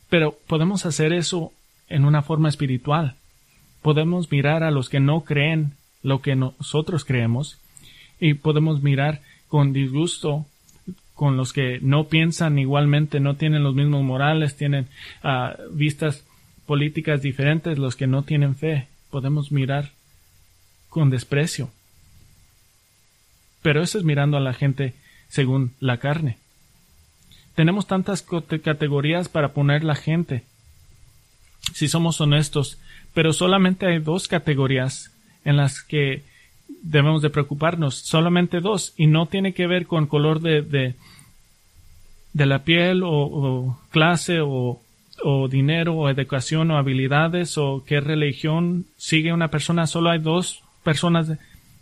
[0.09, 1.51] Pero podemos hacer eso
[1.89, 3.15] en una forma espiritual.
[3.81, 7.59] Podemos mirar a los que no creen lo que nosotros creemos
[8.19, 10.45] y podemos mirar con disgusto
[11.13, 14.87] con los que no piensan igualmente, no tienen los mismos morales, tienen
[15.23, 16.23] uh, vistas
[16.67, 19.93] políticas diferentes, los que no tienen fe, podemos mirar
[20.89, 21.71] con desprecio.
[23.63, 24.93] Pero eso es mirando a la gente
[25.29, 26.37] según la carne.
[27.55, 28.25] Tenemos tantas
[28.63, 30.43] categorías para poner la gente,
[31.73, 32.77] si somos honestos,
[33.13, 35.11] pero solamente hay dos categorías
[35.43, 36.23] en las que
[36.83, 40.95] debemos de preocuparnos, solamente dos, y no tiene que ver con color de, de,
[42.45, 44.81] la piel o clase o
[45.23, 49.87] o dinero o educación o habilidades o qué religión sigue una persona.
[49.87, 51.31] Solo hay dos personas,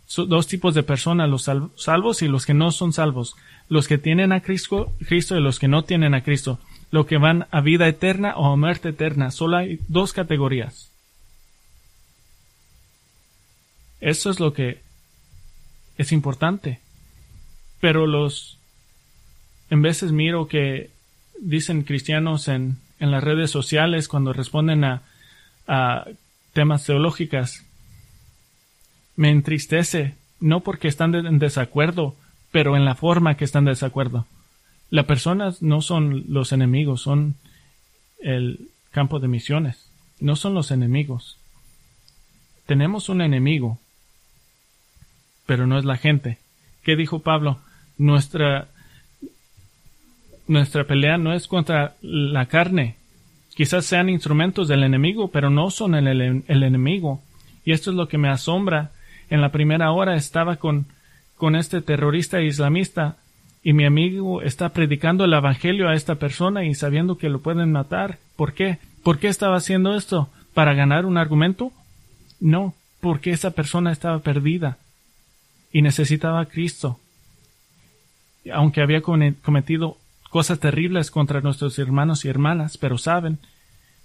[0.06, 3.36] dos tipos de personas, los salvos y los que no son salvos.
[3.68, 6.58] Los que tienen a Cristo, y los que no tienen a Cristo.
[6.90, 9.30] Los que van a vida eterna o a muerte eterna.
[9.30, 10.92] Solo hay dos categorías.
[14.00, 14.80] Eso es lo que
[15.98, 16.80] es importante.
[17.80, 18.58] Pero los,
[19.70, 20.90] en veces miro que
[21.40, 25.02] dicen cristianos en, en las redes sociales cuando responden a,
[25.66, 26.06] a
[26.52, 27.65] temas teológicas,
[29.16, 32.14] me entristece, no porque están en desacuerdo,
[32.52, 34.26] pero en la forma que están en desacuerdo.
[34.90, 37.34] Las personas no son los enemigos, son
[38.20, 41.38] el campo de misiones, no son los enemigos.
[42.66, 43.78] Tenemos un enemigo,
[45.46, 46.38] pero no es la gente.
[46.82, 47.58] ¿Qué dijo Pablo?
[47.98, 48.68] Nuestra,
[50.46, 52.96] nuestra pelea no es contra la carne.
[53.54, 57.22] Quizás sean instrumentos del enemigo, pero no son el, enemigo.
[57.64, 58.92] Y esto es lo que me asombra.
[59.30, 60.86] En la primera hora estaba con,
[61.36, 63.16] con este terrorista islamista
[63.62, 67.72] y mi amigo está predicando el Evangelio a esta persona y sabiendo que lo pueden
[67.72, 68.18] matar.
[68.36, 68.78] ¿Por qué?
[69.02, 70.28] ¿Por qué estaba haciendo esto?
[70.54, 71.72] ¿Para ganar un argumento?
[72.40, 74.78] No, porque esa persona estaba perdida
[75.72, 77.00] y necesitaba a Cristo.
[78.52, 79.96] Aunque había cometido
[80.30, 83.38] cosas terribles contra nuestros hermanos y hermanas, pero saben,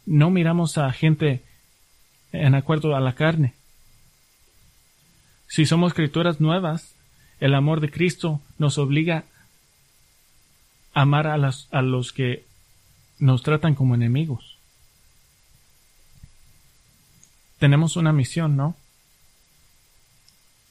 [0.06, 1.44] no miramos a gente
[2.32, 3.54] en acuerdo a la carne.
[5.52, 6.96] Si somos criaturas nuevas,
[7.42, 9.26] el amor de Cristo nos obliga
[10.94, 12.46] a amar a, los que
[13.20, 14.56] nos tratan como enemigos.
[17.60, 18.78] Tenemos una misión, ¿no?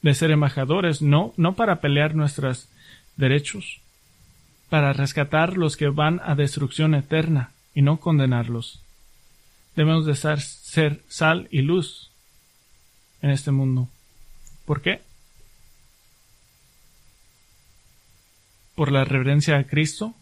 [0.00, 2.70] de ser embajadores, no, no para pelear nuestros
[3.16, 3.82] derechos,
[4.70, 8.82] para rescatar los que van a destrucción eterna y no condenarlos.
[9.76, 12.10] Debemos de ser sal y luz
[13.20, 13.90] en este mundo.
[14.70, 15.00] ¿Por qué?
[18.76, 20.14] Por la reverencia a Cristo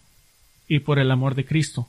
[0.66, 1.86] y por el amor de Cristo.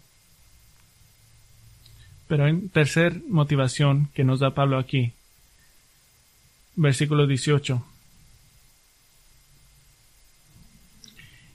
[2.27, 5.13] Pero en tercer motivación que nos da Pablo aquí
[6.75, 7.81] versículo 18.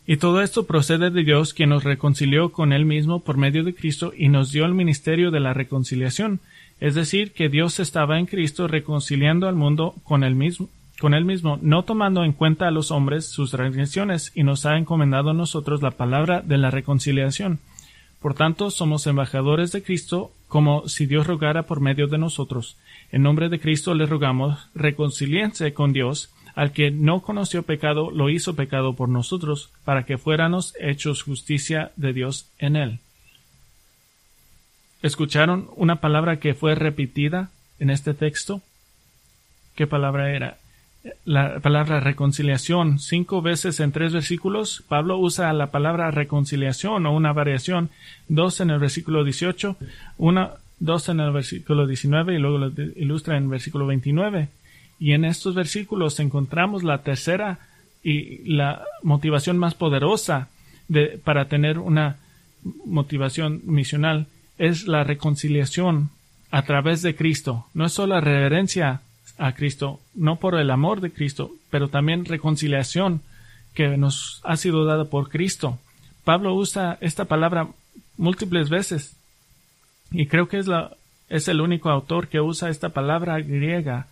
[0.06, 3.74] Y todo esto procede de Dios, quien nos reconcilió con Él mismo por medio de
[3.74, 6.40] Cristo y nos dio el ministerio de la reconciliación.
[6.80, 11.24] Es decir, que Dios estaba en Cristo reconciliando al mundo con Él mismo, con Él
[11.24, 15.34] mismo, no tomando en cuenta a los hombres sus transgresiones, y nos ha encomendado a
[15.34, 17.58] nosotros la palabra de la reconciliación.
[18.20, 22.76] Por tanto, somos embajadores de Cristo, como si Dios rogara por medio de nosotros.
[23.12, 28.30] En nombre de Cristo le rogamos, reconciliense con Dios, al que no conoció pecado, lo
[28.30, 33.00] hizo pecado por nosotros, para que fuéramos hechos justicia de Dios en él.
[35.02, 38.62] ¿Escucharon una palabra que fue repetida en este texto?
[39.74, 40.56] ¿Qué palabra era?
[41.24, 42.98] La palabra reconciliación.
[42.98, 47.90] Cinco veces en tres versículos, Pablo usa la palabra reconciliación o una variación.
[48.28, 49.76] Dos en el versículo 18,
[50.16, 54.48] una dos en el versículo 19 y luego lo ilustra en el versículo 29.
[54.98, 57.58] Y en estos versículos encontramos la tercera
[58.02, 60.48] y la motivación más poderosa
[60.88, 62.16] de, para tener una
[62.86, 64.26] motivación misional
[64.58, 66.10] es la reconciliación
[66.50, 67.66] a través de Cristo.
[67.74, 69.02] No es solo la reverencia
[69.38, 73.20] a Cristo, no por el amor de Cristo, pero también reconciliación
[73.74, 75.78] que nos ha sido dada por Cristo.
[76.24, 77.68] Pablo usa esta palabra
[78.16, 79.16] múltiples veces
[80.10, 80.96] y creo que es, la,
[81.28, 84.06] es el único autor que usa esta palabra griega,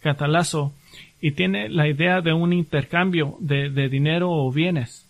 [0.00, 0.72] catalazo,
[1.20, 5.04] y tiene la idea de un intercambio de, de dinero o bienes.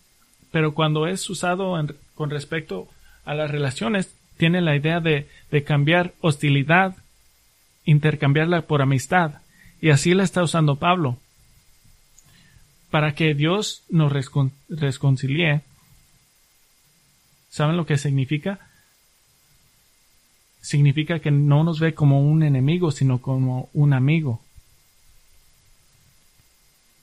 [0.51, 1.79] Pero cuando es usado
[2.15, 2.87] con respecto
[3.25, 6.95] a las relaciones, tiene la idea de, de cambiar hostilidad,
[7.85, 9.33] intercambiarla por amistad.
[9.81, 11.17] Y así la está usando Pablo.
[12.91, 14.11] Para que Dios nos
[14.69, 15.61] reconcilie.
[17.49, 18.59] ¿Saben lo que significa?
[20.61, 24.41] significa que no nos ve como un enemigo, sino como un amigo.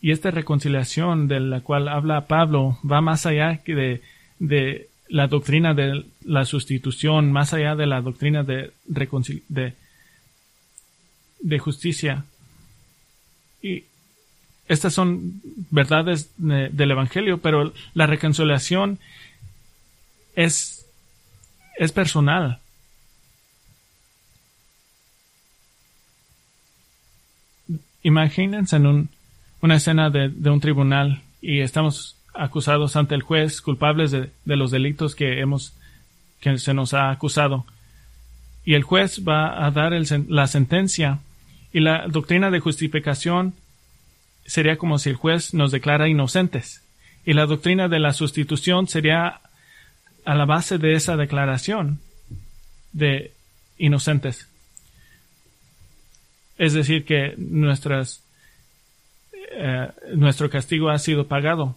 [0.01, 4.01] Y esta reconciliación de la cual habla Pablo va más allá que
[4.39, 8.73] de, la doctrina de la sustitución, más allá de la doctrina de,
[11.41, 12.25] de justicia.
[14.69, 15.41] Estas son
[15.71, 18.99] verdades del Evangelio, pero la reconciliación
[20.35, 20.87] es,
[21.79, 22.61] es personal.
[28.03, 29.09] Imagínense en un,
[29.63, 35.15] una escena de, un tribunal y estamos acusados ante el juez, culpables de, los delitos
[35.15, 35.75] que hemos,
[36.41, 37.67] que se nos ha acusado.
[38.65, 39.93] y el juez va a dar
[40.29, 41.21] la sentencia
[41.77, 43.53] y la doctrina de justificación
[44.47, 46.83] sería como si el juez nos declara inocentes
[47.27, 49.43] y la doctrina de la sustitución sería
[50.25, 52.01] a la base de esa declaración
[52.95, 53.33] de
[53.77, 54.49] inocentes.
[56.57, 58.25] Es decir, que nuestras,
[59.53, 61.77] eh, nuestro castigo ha sido pagado.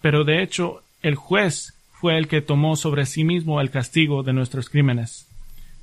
[0.00, 4.32] Pero de hecho, el juez fue el que tomó sobre sí mismo el castigo de
[4.32, 5.28] nuestros crímenes.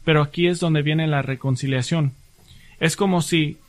[0.04, 2.16] Pero aquí es donde viene la reconciliación.
[2.82, 3.60] Es como si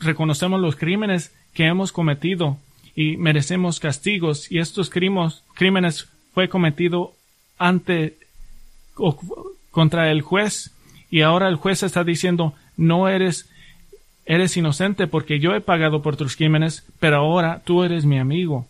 [0.00, 2.58] reconocemos los crímenes que hemos cometido
[2.96, 7.14] y merecemos castigos y estos crímenes fue cometido
[7.56, 8.18] ante
[8.96, 9.16] o
[9.70, 10.72] contra el juez
[11.10, 13.48] y ahora el juez está diciendo no eres
[14.26, 18.66] eres inocente porque yo he pagado por tus crímenes, pero ahora tú eres mi amigo.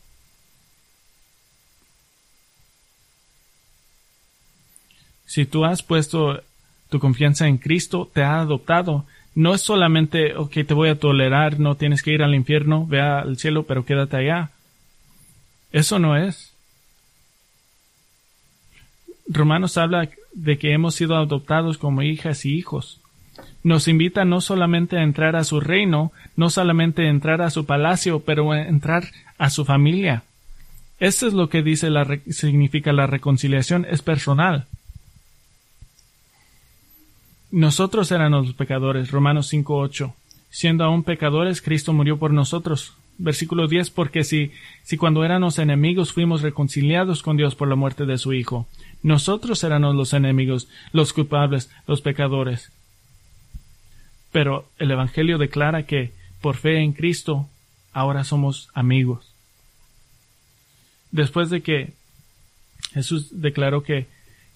[5.24, 6.42] Si tú has puesto
[6.89, 9.05] tu confianza en Cristo, te ha adoptado.
[9.34, 13.01] No es solamente, ok, te voy a tolerar, no tienes que ir al infierno, ve
[13.01, 14.51] al cielo, pero quédate allá.
[15.70, 16.55] Eso no es.
[19.28, 23.01] Romanos habla de que hemos sido adoptados como hijas y hijos.
[23.62, 27.66] Nos invita no solamente a entrar a su reino, no solamente a entrar a su
[27.66, 29.05] palacio, pero a entrar
[29.36, 30.22] a su familia.
[31.01, 34.66] Esto es lo que dice la significa la reconciliación, es personal.
[37.51, 40.12] Nosotros éramos los pecadores, Romanos 5.8.
[40.51, 42.94] Siendo aún pecadores, Cristo murió por nosotros.
[43.18, 48.07] Versículo 10, porque si, si cuando éramos enemigos fuimos reconciliados con Dios por la muerte
[48.07, 48.68] de su Hijo,
[49.03, 52.70] nosotros éramos los enemigos, los culpables, los pecadores.
[54.30, 57.49] Pero el Evangelio declara que por fe en Cristo
[57.92, 59.32] ahora somos amigos.
[61.11, 61.92] Después de que
[62.92, 64.07] Jesús declaró que,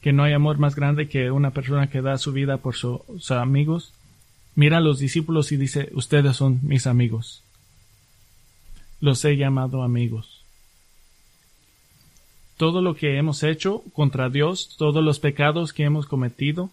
[0.02, 3.30] que no hay amor más grande que una persona que da su vida por sus
[3.30, 3.94] amigos,
[4.54, 7.42] mira a los discípulos y dice, ustedes son mis amigos.
[9.00, 10.42] Los he llamado amigos
[12.62, 16.70] todo lo que hemos hecho contra Dios, todos los pecados que hemos cometido,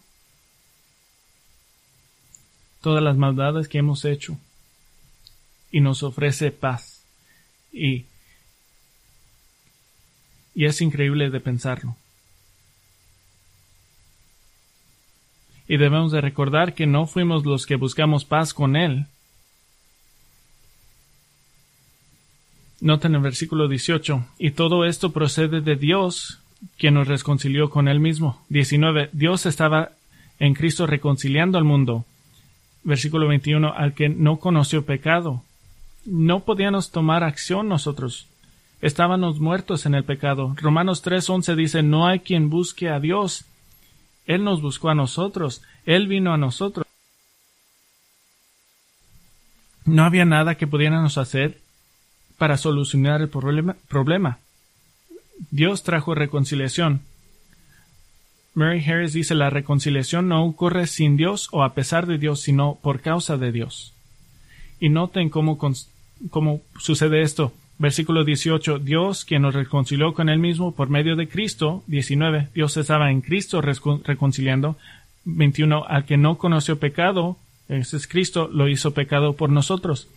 [2.80, 4.38] todas las maldades que hemos hecho,
[5.72, 7.02] y nos ofrece paz.
[7.72, 8.04] Y,
[10.54, 11.96] y es increíble de pensarlo.
[15.70, 19.06] Y debemos de recordar que no fuimos los que buscamos paz con Él,
[22.80, 26.40] Noten el versículo 18, y todo esto procede de Dios,
[26.76, 28.42] quien nos reconcilió con Él mismo.
[28.48, 29.90] 19, Dios estaba
[30.40, 32.04] en Cristo reconciliando al mundo.
[32.82, 35.42] Versículo 21, al que no conoció pecado.
[36.04, 38.26] No podíamos tomar acción nosotros.
[38.80, 40.56] Estábamos muertos en el pecado.
[40.56, 43.44] Romanos 3:11 dice, no hay quien busque a Dios.
[44.30, 45.60] Él nos buscó a nosotros.
[45.84, 46.86] Él vino a nosotros.
[49.84, 51.58] No había nada que pudiéramos hacer
[52.38, 54.38] para solucionar el problema.
[55.50, 57.00] Dios trajo reconciliación.
[58.54, 62.78] Mary Harris dice la reconciliación no ocurre sin Dios o a pesar de Dios, sino
[62.80, 63.94] por causa de Dios.
[64.78, 65.58] Y noten cómo,
[66.30, 67.52] cómo sucede esto.
[67.80, 68.78] Versículo 18.
[68.78, 71.82] Dios, quien nos reconcilió con Él mismo por medio de Cristo.
[71.86, 72.48] 19.
[72.54, 74.76] Dios estaba en Cristo reconciliando.
[75.24, 75.86] 21.
[75.88, 77.38] Al que no conoció pecado,
[77.70, 80.08] ese es Cristo, lo hizo pecado por nosotros.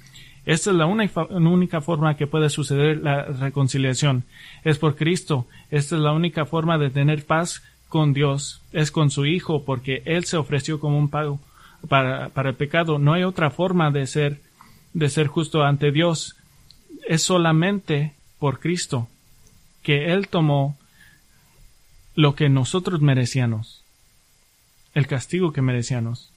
[0.45, 4.25] Esta es la única, forma que puede suceder la reconciliación.
[4.65, 5.47] Es por Cristo.
[5.71, 8.61] Esta es la única forma de tener paz con Dios.
[8.73, 11.39] Es con su Hijo, porque Él se ofreció como un pago
[11.87, 12.99] para, para el pecado.
[12.99, 14.41] No hay otra forma de ser,
[14.93, 16.35] de ser justo ante Dios.
[17.07, 19.07] Es solamente por Cristo
[19.81, 20.77] que Él tomó
[22.15, 23.83] lo que nosotros merecíamos.
[24.93, 26.31] El castigo que merecíamos.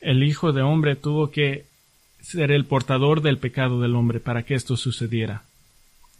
[0.00, 1.66] El Hijo de Hombre tuvo que
[2.20, 5.42] ser el portador del pecado del hombre para que esto sucediera.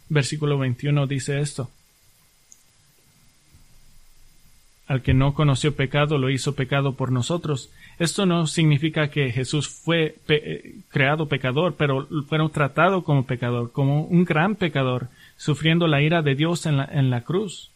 [0.09, 1.69] Versículo 21 dice esto.
[4.87, 7.69] Al que no conoció pecado lo hizo pecado por nosotros.
[7.99, 10.15] Esto no significa que Jesús fue
[10.87, 16.35] creado pecador, pero fue tratado como pecador, como un gran pecador, sufriendo la ira de
[16.35, 17.71] Dios en la, en la cruz.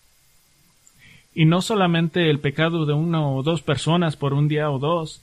[1.35, 5.21] Y no solamente el pecado de una o dos personas por un día o dos,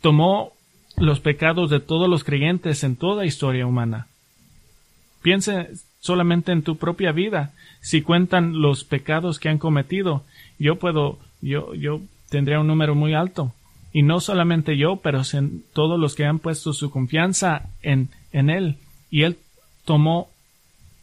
[0.00, 0.52] tomó
[0.96, 4.08] los pecados de todos los creyentes en toda historia humana.
[5.22, 5.68] Piense
[6.00, 7.52] solamente en tu propia vida.
[7.80, 10.24] Si cuentan los pecados que han cometido,
[10.58, 13.52] yo puedo, yo, yo tendría un número muy alto.
[13.92, 18.50] Y no solamente yo, pero en todos los que han puesto su confianza en, en
[18.50, 18.76] Él.
[19.10, 19.36] Y Él
[19.84, 20.28] tomó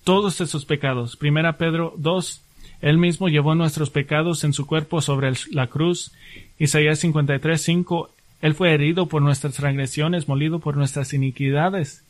[0.04, 1.18] todos esos pecados.
[1.18, 2.42] Primera Pedro 2,
[2.82, 6.14] Él mismo llevó nuestros pecados en su cuerpo sobre la cruz.
[6.60, 8.10] Isaías 53, 5.
[8.42, 12.06] Él fue herido por nuestras transgresiones, molido por nuestras iniquidades.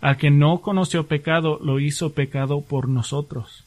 [0.00, 3.64] Al que no conoció pecado, lo hizo pecado por nosotros.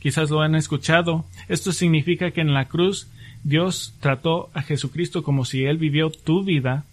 [0.00, 1.24] Quizás lo han escuchado.
[1.48, 3.08] Esto significa que en la cruz
[3.46, 6.84] Dios trató a Jesucristo como si Él vivió tu vida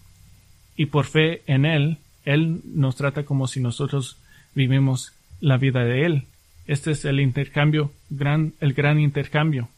[0.76, 4.18] y por fe en Él, Él nos trata como si nosotros
[4.54, 6.22] vivimos la vida de Él.
[6.68, 9.68] Este es el intercambio, gran, el gran intercambio.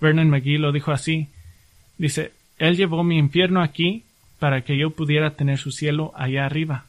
[0.00, 1.28] Vernon McGee lo dijo así.
[1.98, 4.02] Dice, Él llevó mi infierno aquí
[4.40, 6.86] para que yo pudiera tener su cielo allá arriba.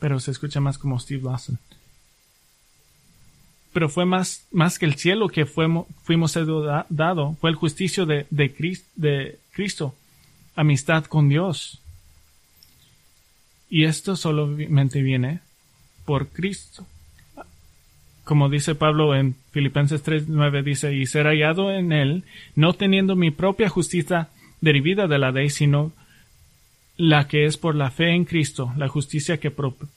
[0.00, 1.60] Pero se escucha más como Steve Lawson.
[3.72, 6.36] Pero fue más, más que el cielo que fuimos, fuimos
[6.88, 9.94] dado, fue el juicio de, de, de Cristo,
[10.54, 11.80] amistad con Dios.
[13.70, 15.40] Y esto solamente viene
[16.04, 16.86] por Cristo
[18.24, 23.30] como dice Pablo en Filipenses 3:9 dice, y ser hallado en él, no teniendo mi
[23.30, 24.28] propia justicia
[24.60, 25.92] derivada de la ley, sino
[26.96, 29.52] la que es por la fe en Cristo, la justicia que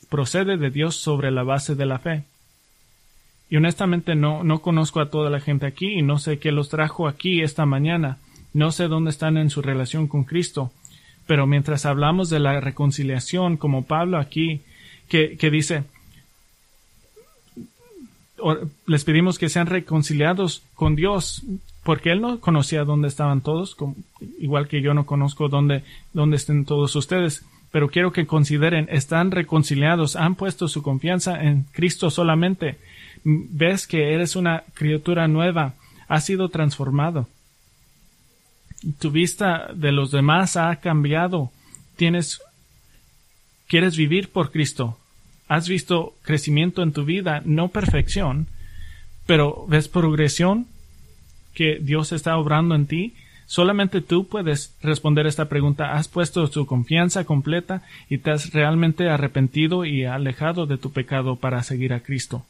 [0.09, 2.23] procede de Dios sobre la base de la fe.
[3.55, 6.67] Y honestamente no, no conozco a toda la gente aquí y no sé qué los
[6.67, 8.17] trajo aquí esta mañana.
[8.53, 10.73] No sé dónde están en su relación con Cristo.
[11.25, 14.59] Pero mientras hablamos de la reconciliación, como Pablo aquí,
[15.07, 15.85] que, que dice,
[18.87, 21.41] les pedimos que sean reconciliados con Dios,
[21.85, 23.77] porque Él no conocía dónde estaban todos,
[24.37, 27.45] igual que yo no conozco dónde, dónde estén todos ustedes.
[27.71, 32.79] Pero quiero que consideren, están reconciliados, han puesto su confianza en Cristo solamente.
[33.25, 35.73] Ves que eres una criatura nueva,
[36.07, 37.27] has sido transformado.
[38.99, 41.51] Tu vista de los demás ha cambiado.
[41.95, 42.39] Tienes,
[43.67, 44.99] quieres vivir por Cristo,
[45.47, 48.47] has visto crecimiento en tu vida, no perfección,
[49.25, 50.67] pero ves progresión
[51.55, 53.15] que Dios está obrando en ti,
[53.47, 55.93] solamente tú puedes responder esta pregunta.
[55.93, 61.37] ¿Has puesto tu confianza completa y te has realmente arrepentido y alejado de tu pecado
[61.37, 62.45] para seguir a Cristo?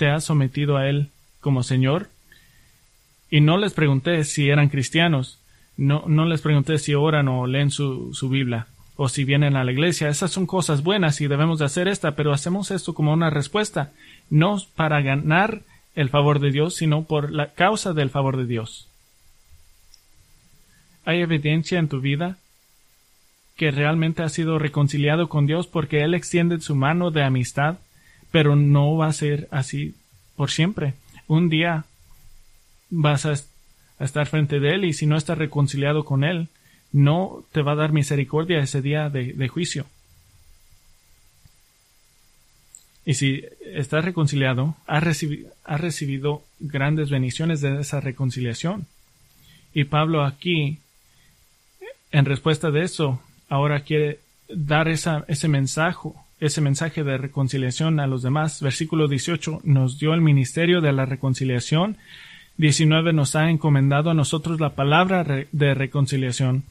[0.00, 1.10] ¿Te has sometido a Él
[1.42, 2.08] como Señor?
[3.30, 5.38] Y no les pregunté si eran cristianos,
[5.76, 9.62] no, no les pregunté si oran o leen su, su Biblia o si vienen a
[9.62, 10.08] la iglesia.
[10.08, 13.92] Esas son cosas buenas y debemos de hacer esta, pero hacemos esto como una respuesta,
[14.30, 18.88] no para ganar el favor de Dios, sino por la causa del favor de Dios.
[21.04, 22.38] ¿Hay evidencia en tu vida
[23.54, 27.76] que realmente has sido reconciliado con Dios porque Él extiende su mano de amistad,
[28.30, 29.94] pero no va a ser así
[30.36, 30.94] por siempre?
[31.26, 31.84] Un día
[32.90, 33.34] vas a,
[34.00, 36.48] estar frente de Él y si no estás reconciliado con Él,
[36.92, 39.86] no te va a dar misericordia ese día de, juicio.
[43.04, 45.02] Y si estás reconciliado, has,
[45.80, 48.86] recibido grandes bendiciones de esa reconciliación.
[49.74, 50.78] Y Pablo aquí,
[52.10, 56.10] en respuesta de eso, ahora quiere dar ese mensaje,
[56.40, 58.60] ese mensaje de reconciliación a los demás.
[58.62, 61.98] Versículo 18 nos dio el ministerio de la reconciliación.
[62.56, 66.64] 19 nos ha encomendado a nosotros la palabra de reconciliación.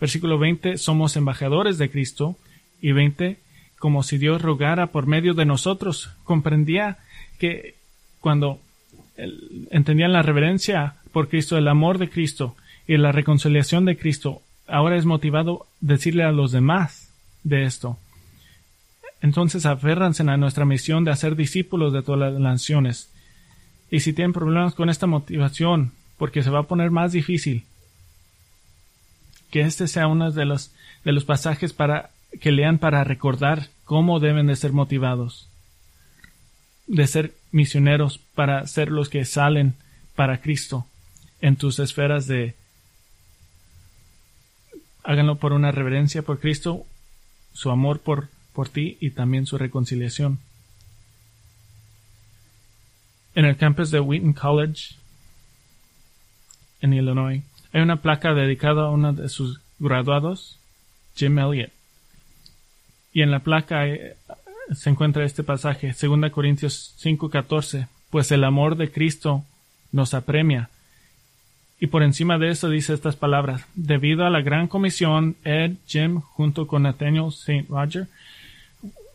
[0.00, 2.36] Versículo 20, somos embajadores de Cristo.
[2.80, 3.38] Y 20,
[3.78, 6.10] como si Dios rogara por medio de nosotros.
[6.24, 6.98] Comprendía
[7.38, 7.76] que
[8.20, 8.60] cuando
[9.70, 12.56] entendían la reverencia por Cristo, el amor de Cristo
[12.86, 17.12] y la reconciliación de Cristo, ahora es motivado decirle a los demás
[17.42, 17.98] de esto.
[19.24, 23.10] Entonces aférranse a nuestra misión de hacer discípulos de todas las naciones.
[23.90, 27.64] Y si tienen problemas con esta motivación, porque se va a poner más difícil,
[29.50, 30.72] que este sea uno de los,
[31.06, 35.48] de los pasajes para que lean para recordar cómo deben de ser motivados,
[36.86, 39.72] de ser misioneros para ser los que salen
[40.14, 40.84] para Cristo
[41.40, 42.56] en tus esferas de
[45.02, 46.84] háganlo por una reverencia por Cristo,
[47.54, 50.38] su amor por, por ti y también su reconciliación.
[53.34, 54.94] En el campus de Wheaton College,
[56.80, 57.42] en Illinois,
[57.72, 60.58] hay una placa dedicada a uno de sus graduados,
[61.16, 61.72] Jim Elliot.
[63.12, 64.16] Y en la placa eh,
[64.72, 69.44] se encuentra este pasaje, 2 Corintios 5:14, pues el amor de Cristo
[69.90, 70.70] nos apremia.
[71.80, 76.20] Y por encima de eso dice estas palabras, debido a la gran comisión, Ed, Jim,
[76.20, 77.66] junto con Nathaniel St.
[77.68, 78.06] Roger,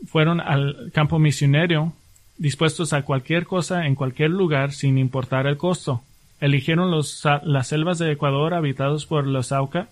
[0.07, 1.93] fueron al campo misionero
[2.37, 6.03] dispuestos a cualquier cosa en cualquier lugar sin importar el costo
[6.39, 9.89] eligieron los, las selvas de Ecuador habitados por los Auca.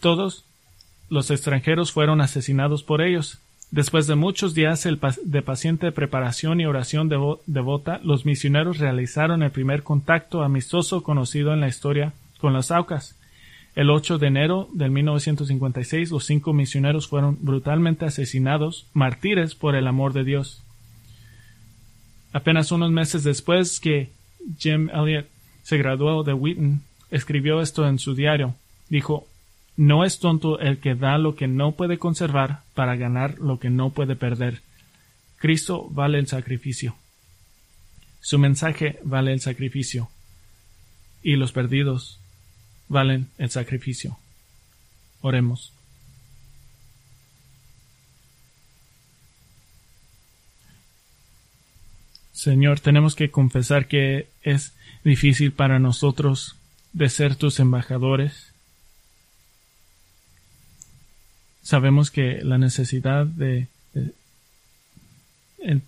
[0.00, 0.44] Todos
[1.08, 3.38] los extranjeros fueron asesinados por ellos.
[3.70, 4.86] Después de muchos días
[5.24, 7.08] de paciente preparación y oración
[7.46, 13.16] devota, los misioneros realizaron el primer contacto amistoso conocido en la historia con las Aucas.
[13.76, 19.86] El 8 de enero de 1956, los cinco misioneros fueron brutalmente asesinados, mártires por el
[19.86, 20.62] amor de Dios.
[22.32, 24.12] Apenas unos meses después que
[24.58, 25.28] Jim Elliot
[25.62, 28.54] se graduó de Wheaton, escribió esto en su diario.
[28.88, 29.28] Dijo,
[29.76, 33.68] no es tonto el que da lo que no puede conservar para ganar lo que
[33.68, 34.62] no puede perder.
[35.36, 36.96] Cristo vale el sacrificio.
[38.20, 40.08] Su mensaje vale el sacrificio.
[41.22, 42.20] Y los perdidos
[42.88, 44.18] valen el sacrificio.
[45.20, 45.72] Oremos.
[52.32, 54.74] Señor, tenemos que confesar que es
[55.04, 56.56] difícil para nosotros
[56.92, 58.52] de ser tus embajadores
[61.66, 63.66] sabemos que la necesidad de,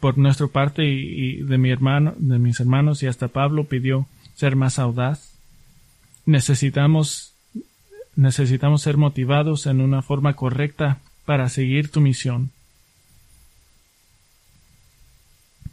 [0.01, 4.57] por nuestra parte y, de mi hermano, de mis hermanos y hasta Pablo pidió ser
[4.57, 5.28] más audaz.
[6.29, 7.33] Necesitamos
[8.15, 12.51] necesitamos ser motivados en una forma correcta para seguir tu misión.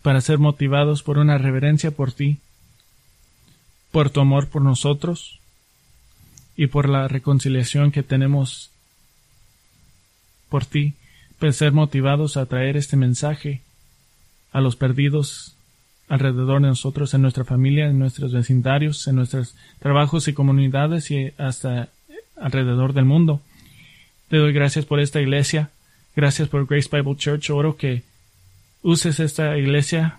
[0.02, 2.38] Para ser motivados por una reverencia por ti,
[3.92, 5.42] por tu amor por nosotros
[6.56, 8.72] y por la reconciliación que tenemos
[10.48, 10.94] por ti,
[11.52, 13.62] ser motivados a traer este mensaje
[14.54, 15.55] a los perdidos
[16.08, 21.32] alrededor de nosotros, en nuestra familia, en nuestros vecindarios, en nuestros trabajos y comunidades y
[21.38, 21.90] hasta
[22.36, 23.42] alrededor del mundo.
[24.30, 25.70] Te doy gracias por esta iglesia,
[26.16, 27.50] gracias por Grace Bible Church.
[27.50, 28.04] Oro que
[28.82, 30.18] uses esta iglesia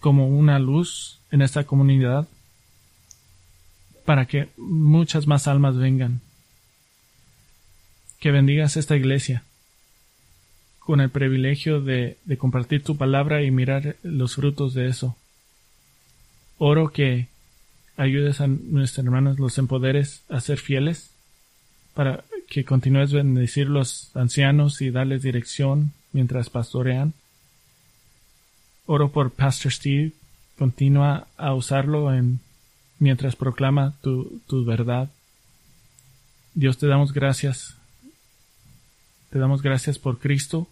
[0.00, 2.28] como una luz en esta comunidad
[4.04, 6.20] para que muchas más almas vengan.
[8.20, 9.42] Que bendigas esta iglesia
[10.84, 15.16] con el privilegio de, compartir tu palabra y mirar los frutos de eso.
[16.58, 17.28] Oro que
[17.96, 21.10] ayudes a nuestros hermanos, los empoderes a ser fieles,
[21.94, 27.14] para que continúes bendecir los ancianos y darles dirección mientras pastorean.
[28.86, 30.12] Oro por Pastor Steve,
[30.58, 32.40] continúa a usarlo en,
[32.98, 35.10] mientras proclama tu, tu verdad.
[36.54, 37.76] Dios te damos gracias.
[39.30, 40.68] Te damos gracias por Cristo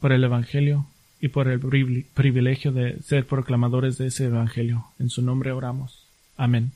[0.00, 0.86] por el Evangelio
[1.22, 4.86] y por el privilegio de ser proclamadores de ese Evangelio.
[4.98, 6.04] En su nombre oramos.
[6.36, 6.72] Amén.